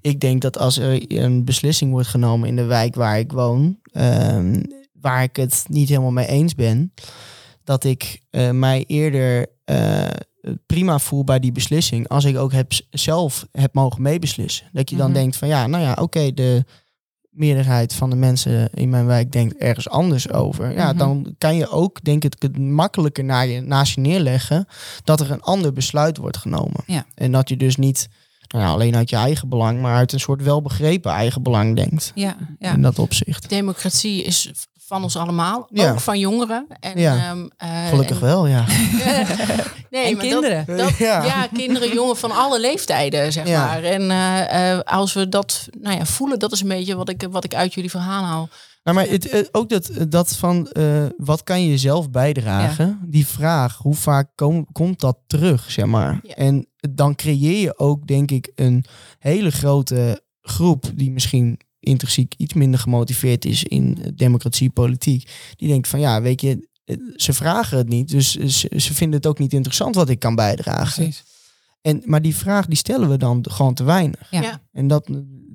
ik 0.00 0.20
denk 0.20 0.42
dat 0.42 0.58
als 0.58 0.78
er 0.78 1.20
een 1.20 1.44
beslissing 1.44 1.90
wordt 1.90 2.08
genomen 2.08 2.48
in 2.48 2.56
de 2.56 2.64
wijk 2.64 2.94
waar 2.94 3.18
ik 3.18 3.32
woon, 3.32 3.78
ehm, 3.92 4.62
waar 5.00 5.22
ik 5.22 5.36
het 5.36 5.64
niet 5.68 5.88
helemaal 5.88 6.10
mee 6.10 6.26
eens 6.26 6.54
ben, 6.54 6.92
dat 7.64 7.84
ik 7.84 8.20
eh, 8.30 8.50
mij 8.50 8.84
eerder 8.86 9.46
eh, 9.64 10.08
prima 10.66 10.98
voel 10.98 11.24
bij 11.24 11.38
die 11.38 11.52
beslissing 11.52 12.08
als 12.08 12.24
ik 12.24 12.36
ook 12.36 12.52
heb, 12.52 12.72
zelf 12.90 13.46
heb 13.52 13.74
mogen 13.74 14.02
meebeslissen. 14.02 14.66
Dat 14.72 14.90
je 14.90 14.96
dan 14.96 15.10
Mhm. 15.10 15.14
denkt 15.14 15.36
van 15.36 15.48
ja, 15.48 15.66
nou 15.66 15.82
ja, 15.82 15.96
oké, 16.00 16.34
de 16.34 16.64
meerderheid 17.32 17.94
van 17.94 18.10
de 18.10 18.16
mensen 18.16 18.70
in 18.74 18.88
mijn 18.88 19.06
wijk 19.06 19.32
denkt 19.32 19.56
ergens 19.56 19.88
anders 19.88 20.30
over. 20.30 20.72
Ja, 20.74 20.88
Mhm. 20.88 20.96
dan 20.98 21.34
kan 21.38 21.56
je 21.56 21.68
ook, 21.68 22.04
denk 22.04 22.24
ik, 22.24 22.34
het 22.38 22.58
makkelijker 22.58 23.24
naar 23.24 23.46
je, 23.46 23.60
naast 23.60 23.94
je 23.94 24.00
neerleggen 24.00 24.66
dat 25.04 25.20
er 25.20 25.30
een 25.30 25.40
ander 25.42 25.72
besluit 25.72 26.16
wordt 26.16 26.36
genomen. 26.36 26.80
Ja. 26.86 27.06
En 27.14 27.32
dat 27.32 27.48
je 27.48 27.56
dus 27.56 27.76
niet 27.76 28.08
nou 28.48 28.64
ja, 28.64 28.70
alleen 28.70 28.96
uit 28.96 29.10
je 29.10 29.16
eigen 29.16 29.48
belang, 29.48 29.80
maar 29.80 29.94
uit 29.96 30.12
een 30.12 30.20
soort 30.20 30.42
welbegrepen 30.42 31.12
eigen 31.12 31.42
belang 31.42 31.76
denkt. 31.76 32.12
Ja, 32.14 32.36
ja. 32.58 32.72
In 32.72 32.82
dat 32.82 32.98
opzicht. 32.98 33.48
Democratie 33.48 34.22
is 34.22 34.50
van 34.86 35.02
ons 35.02 35.16
allemaal, 35.16 35.66
Ja. 35.70 35.90
ook 35.90 36.00
van 36.00 36.18
jongeren. 36.18 36.66
En, 36.80 36.98
Ja. 36.98 37.16
ehm, 37.16 37.46
eh, 37.56 37.86
Gelukkig 37.88 38.16
en- 38.16 38.22
wel, 38.22 38.46
ja. 38.46 38.64
nee, 39.90 40.04
En 40.06 40.16
maar 40.16 40.24
kinderen. 40.26 40.64
Dat, 40.66 40.78
dat- 40.78 40.96
Ja. 40.96 41.24
ja. 41.24 41.46
kinderen, 41.52 41.92
jongen 41.92 42.16
van 42.16 42.30
alle 42.30 42.60
leeftijden, 42.60 43.32
zeg 43.32 43.46
Ja. 43.48 43.66
maar. 43.66 43.82
En 43.82 44.10
eh, 44.10 44.72
eh, 44.72 44.80
als 44.80 45.12
we 45.12 45.28
dat 45.28 45.68
nou 45.80 45.96
ja, 45.96 46.04
voelen, 46.06 46.38
dat 46.38 46.52
is 46.52 46.60
een 46.60 46.68
beetje 46.68 46.96
wat 46.96 47.08
ik, 47.08 47.26
wat 47.30 47.44
ik 47.44 47.54
uit 47.54 47.74
jullie 47.74 47.90
verhaal 47.90 48.24
haal. 48.24 48.48
Nou, 48.84 48.96
maar 48.96 49.06
het, 49.08 49.48
ook 49.52 49.68
dat, 49.68 49.90
dat 50.08 50.36
van 50.36 50.68
eh, 50.70 51.04
wat 51.16 51.42
kan 51.42 51.62
je 51.64 51.78
zelf 51.78 52.10
bijdragen? 52.10 53.00
Die 53.06 53.26
vraag, 53.26 53.76
hoe 53.78 53.94
vaak 53.94 54.28
kom- 54.34 54.66
komt 54.72 55.00
dat 55.00 55.18
terug, 55.26 55.70
zeg 55.70 55.84
maar? 55.86 56.20
Ja. 56.22 56.34
En 56.34 56.66
dan 56.90 57.14
creëer 57.14 57.60
je 57.60 57.78
ook, 57.78 58.06
denk 58.06 58.30
ik, 58.30 58.52
een 58.54 58.84
hele 59.18 59.50
grote 59.50 60.22
groep 60.40 60.84
die 60.94 61.10
misschien 61.10 61.60
intrinsiek 61.82 62.34
iets 62.36 62.54
minder 62.54 62.80
gemotiveerd 62.80 63.44
is 63.44 63.64
in 63.64 64.12
democratie, 64.14 64.70
politiek. 64.70 65.30
Die 65.56 65.68
denkt 65.68 65.88
van 65.88 66.00
ja, 66.00 66.22
weet 66.22 66.40
je, 66.40 66.68
eh, 66.84 66.96
ze 67.16 67.32
vragen 67.32 67.78
het 67.78 67.88
niet, 67.88 68.08
dus 68.08 68.30
ze 68.76 68.94
vinden 68.94 69.16
het 69.16 69.26
ook 69.26 69.38
niet 69.38 69.52
interessant 69.52 69.94
wat 69.94 70.08
ik 70.08 70.18
kan 70.18 70.34
bijdragen. 70.34 71.02
Precies. 71.04 71.31
En, 71.82 72.02
maar 72.04 72.22
die 72.22 72.36
vraag 72.36 72.66
die 72.66 72.76
stellen 72.76 73.08
we 73.10 73.16
dan 73.16 73.44
gewoon 73.50 73.74
te 73.74 73.84
weinig. 73.84 74.26
Ja. 74.30 74.40
Ja. 74.42 74.60
En 74.72 74.86
dat, 74.86 75.08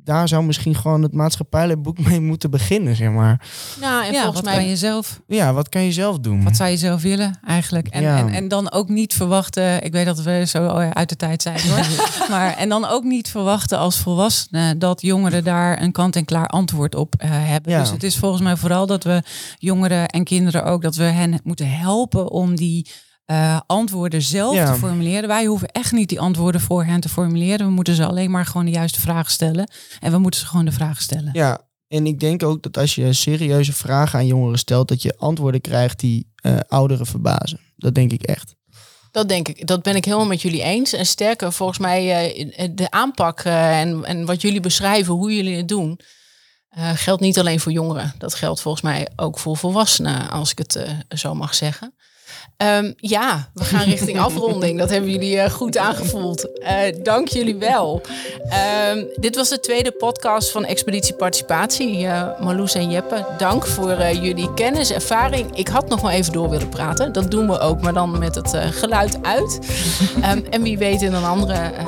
daar 0.03 0.27
zou 0.27 0.43
misschien 0.43 0.75
gewoon 0.75 1.01
het 1.01 1.13
maatschappijlijk 1.13 1.81
boek 1.81 1.99
mee 1.99 2.21
moeten 2.21 2.51
beginnen, 2.51 2.95
zeg 2.95 3.09
maar. 3.11 3.47
Nou, 3.81 4.05
en 4.05 4.11
ja, 4.11 4.21
volgens 4.21 4.33
wat 4.33 4.43
mij 4.43 4.53
kan 4.53 4.67
je 4.67 4.75
zelf 4.75 5.21
Ja, 5.27 5.53
wat 5.53 5.69
kan 5.69 5.81
je 5.83 5.91
zelf 5.91 6.19
doen? 6.19 6.43
Wat 6.43 6.55
zou 6.55 6.69
je 6.69 6.77
zelf 6.77 7.01
willen 7.01 7.39
eigenlijk? 7.45 7.87
En, 7.87 8.01
Ja. 8.01 8.17
en, 8.17 8.29
en 8.29 8.47
dan 8.47 8.71
ook 8.71 8.89
niet 8.89 9.13
verwachten, 9.13 9.83
ik 9.83 9.91
weet 9.91 10.05
dat 10.05 10.21
we 10.21 10.43
zo 10.47 10.67
uit 10.67 11.09
de 11.09 11.15
tijd 11.15 11.41
zijn 11.41 11.59
hoor. 11.69 11.85
maar 12.29 12.57
en 12.57 12.69
dan 12.69 12.85
ook 12.85 13.03
niet 13.03 13.29
verwachten 13.29 13.77
als 13.77 13.97
volwassenen 13.97 14.79
dat 14.79 15.01
jongeren 15.01 15.43
daar 15.43 15.81
een 15.81 15.91
kant-en-klaar 15.91 16.47
antwoord 16.47 16.95
op 16.95 17.15
eh, 17.17 17.29
hebben. 17.31 17.71
Ja. 17.71 17.79
Dus 17.79 17.89
het 17.89 18.03
is 18.03 18.17
volgens 18.17 18.41
mij 18.41 18.55
vooral 18.57 18.85
dat 18.85 19.03
we 19.03 19.23
jongeren 19.57 20.07
en 20.07 20.23
kinderen 20.23 20.63
ook, 20.65 20.81
dat 20.81 20.95
we 20.95 21.03
hen 21.03 21.39
moeten 21.43 21.69
helpen 21.69 22.29
om 22.31 22.55
die 22.55 22.87
eh, 23.27 23.59
antwoorden 23.65 24.21
zelf 24.21 24.55
Ja. 24.55 24.71
te 24.71 24.79
formuleren. 24.79 25.27
Wij 25.27 25.45
hoeven 25.45 25.67
echt 25.67 25.91
niet 25.91 26.09
die 26.09 26.19
antwoorden 26.19 26.61
voor 26.61 26.83
hen 26.83 26.99
te 26.99 27.09
formuleren. 27.09 27.65
We 27.65 27.71
moeten 27.71 27.95
ze 27.95 28.05
alleen 28.05 28.31
maar 28.31 28.45
gewoon 28.45 28.65
de 28.65 28.71
juiste 28.71 28.99
vragen 29.01 29.31
stellen. 29.31 29.69
En 29.99 30.11
we 30.11 30.17
moeten 30.17 30.39
ze 30.39 30.45
gewoon 30.45 30.65
de 30.65 30.71
vragen 30.71 31.01
stellen. 31.03 31.29
Ja, 31.33 31.61
en 31.87 32.05
ik 32.05 32.19
denk 32.19 32.43
ook 32.43 32.63
dat 32.63 32.77
als 32.77 32.95
je 32.95 33.13
serieuze 33.13 33.73
vragen 33.73 34.19
aan 34.19 34.25
jongeren 34.27 34.59
stelt, 34.59 34.87
dat 34.87 35.01
je 35.01 35.17
antwoorden 35.17 35.61
krijgt 35.61 35.99
die 35.99 36.31
eh, 36.35 36.57
ouderen 36.67 37.05
verbazen. 37.05 37.59
Dat 37.77 37.95
denk 37.95 38.11
ik 38.11 38.21
echt. 38.21 38.55
Dat 39.11 39.29
denk 39.29 39.47
ik. 39.47 39.67
Dat 39.67 39.81
ben 39.83 39.95
ik 39.95 40.05
helemaal 40.05 40.25
met 40.27 40.41
jullie 40.41 40.61
eens. 40.63 40.93
En 40.93 41.05
sterker, 41.05 41.51
volgens 41.53 41.79
mij 41.79 42.29
eh, 42.33 42.69
de 42.75 42.91
aanpak 42.91 43.39
en, 43.39 44.05
en 44.05 44.25
wat 44.25 44.41
jullie 44.41 44.59
beschrijven, 44.59 45.13
hoe 45.13 45.35
jullie 45.35 45.55
het 45.57 45.67
doen, 45.67 45.99
eh, 46.69 46.91
geldt 46.95 47.21
niet 47.21 47.39
alleen 47.39 47.59
voor 47.59 47.71
jongeren. 47.71 48.13
Dat 48.17 48.33
geldt 48.33 48.61
volgens 48.61 48.83
mij 48.83 49.07
ook 49.15 49.39
voor 49.39 49.57
volwassenen, 49.57 50.29
als 50.29 50.51
ik 50.51 50.57
het 50.57 50.85
zo 51.09 51.35
mag 51.35 51.55
zeggen. 51.55 51.95
Ehm, 52.57 52.91
ja, 52.95 53.49
we 53.53 53.63
gaan 53.63 53.83
richting 53.83 54.19
afronding. 54.19 54.79
Dat 54.79 54.89
hebben 54.89 55.11
jullie 55.11 55.39
eh, 55.39 55.51
goed 55.51 55.77
aangevoeld. 55.77 56.59
Eh, 56.59 56.77
dank 57.03 57.27
jullie 57.27 57.55
wel. 57.55 58.01
Ehm, 58.49 59.03
dit 59.15 59.35
was 59.35 59.49
de 59.49 59.59
tweede 59.59 59.91
podcast 59.91 60.51
van 60.51 60.65
Expeditie 60.65 61.15
Participatie. 61.15 62.07
Eh 62.07 62.39
Marloes 62.39 62.73
en 62.73 62.89
Jeppe, 62.89 63.25
dank 63.37 63.65
voor 63.65 63.91
eh, 63.91 64.23
jullie 64.23 64.53
kennis, 64.53 64.91
ervaring. 64.91 65.55
Ik 65.55 65.67
had 65.67 65.89
nog 65.89 66.01
wel 66.01 66.11
even 66.11 66.33
door 66.33 66.49
willen 66.49 66.69
praten. 66.69 67.11
Dat 67.11 67.31
doen 67.31 67.47
we 67.47 67.59
ook, 67.59 67.81
maar 67.81 67.93
dan 67.93 68.19
met 68.19 68.35
het 68.35 68.57
geluid 68.71 69.17
uit. 69.21 69.59
Ehm, 70.21 70.39
en 70.49 70.61
wie 70.61 70.77
weet 70.77 71.01
in 71.01 71.13
een 71.13 71.25
andere 71.25 71.53
eh, 71.53 71.85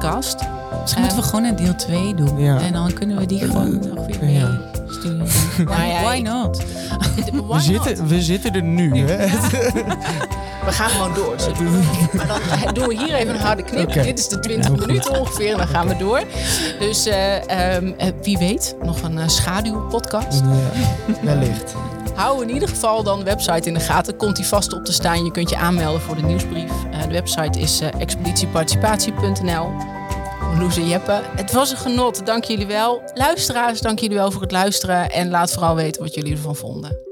podcast. 0.00 0.40
Misschien 0.80 1.02
moeten 1.02 1.20
we 1.20 1.26
gewoon 1.28 1.44
een 1.44 1.56
deel 1.56 1.74
2 1.74 2.14
doen. 2.14 2.38
Ja. 2.38 2.60
En 2.60 2.72
dan 2.72 2.92
kunnen 2.92 3.16
we 3.16 3.26
die 3.26 3.38
gewoon 3.38 3.78
nog 3.94 4.06
weer 4.06 4.30
Ja. 4.30 4.58
Why 6.04 6.20
not? 6.22 6.62
We 7.48 7.60
zitten, 7.60 8.06
we 8.06 8.22
zitten 8.22 8.54
er 8.54 8.62
nu. 8.62 9.06
Hè? 9.06 9.26
We 10.64 10.72
gaan 10.72 10.88
gewoon 10.88 11.14
door. 11.14 11.34
Maar 12.12 12.26
dan 12.26 12.74
doen 12.74 12.88
we 12.88 12.96
hier 12.96 13.14
even 13.14 13.34
een 13.34 13.40
harde 13.40 13.62
knip. 13.62 13.92
Dit 13.92 14.18
is 14.18 14.28
de 14.28 14.38
20 14.38 14.70
minuten 14.70 15.18
ongeveer 15.18 15.50
en 15.50 15.56
dan 15.56 15.66
gaan 15.66 15.88
we 15.88 15.96
door. 15.96 16.22
Dus 16.78 17.06
eh, 17.06 17.74
ehm, 17.74 17.92
eh, 17.96 18.08
wie 18.22 18.38
weet, 18.38 18.76
nog 18.82 19.02
een 19.02 19.18
eh, 19.18 19.28
schaduwpodcast. 19.28 20.40
Ja, 20.40 20.70
wellicht. 21.22 21.74
Hou 22.14 22.42
in 22.42 22.50
ieder 22.50 22.68
geval 22.68 23.02
dan 23.02 23.18
de 23.18 23.24
website 23.24 23.68
in 23.68 23.74
de 23.74 23.80
gaten. 23.80 24.16
Komt 24.16 24.36
die 24.36 24.46
vast 24.46 24.72
op 24.72 24.84
te 24.84 24.92
staan. 24.92 25.24
Je 25.24 25.30
kunt 25.30 25.50
je 25.50 25.56
aanmelden 25.56 26.00
voor 26.00 26.16
de 26.16 26.22
nieuwsbrief. 26.22 26.72
De 27.06 27.12
website 27.12 27.60
is 27.60 27.80
expeditieparticipatie.nl. 27.98 29.98
Loes 30.58 30.76
en 30.76 30.88
Jeppe, 30.88 31.20
het 31.36 31.52
was 31.52 31.70
een 31.70 31.76
genot. 31.76 32.26
Dank 32.26 32.44
jullie 32.44 32.66
wel. 32.66 33.02
Luisteraars, 33.14 33.80
dank 33.80 33.98
jullie 33.98 34.16
wel 34.16 34.30
voor 34.30 34.42
het 34.42 34.52
luisteren. 34.52 35.10
En 35.10 35.30
laat 35.30 35.52
vooral 35.52 35.74
weten 35.74 36.02
wat 36.02 36.14
jullie 36.14 36.32
ervan 36.32 36.56
vonden. 36.56 37.09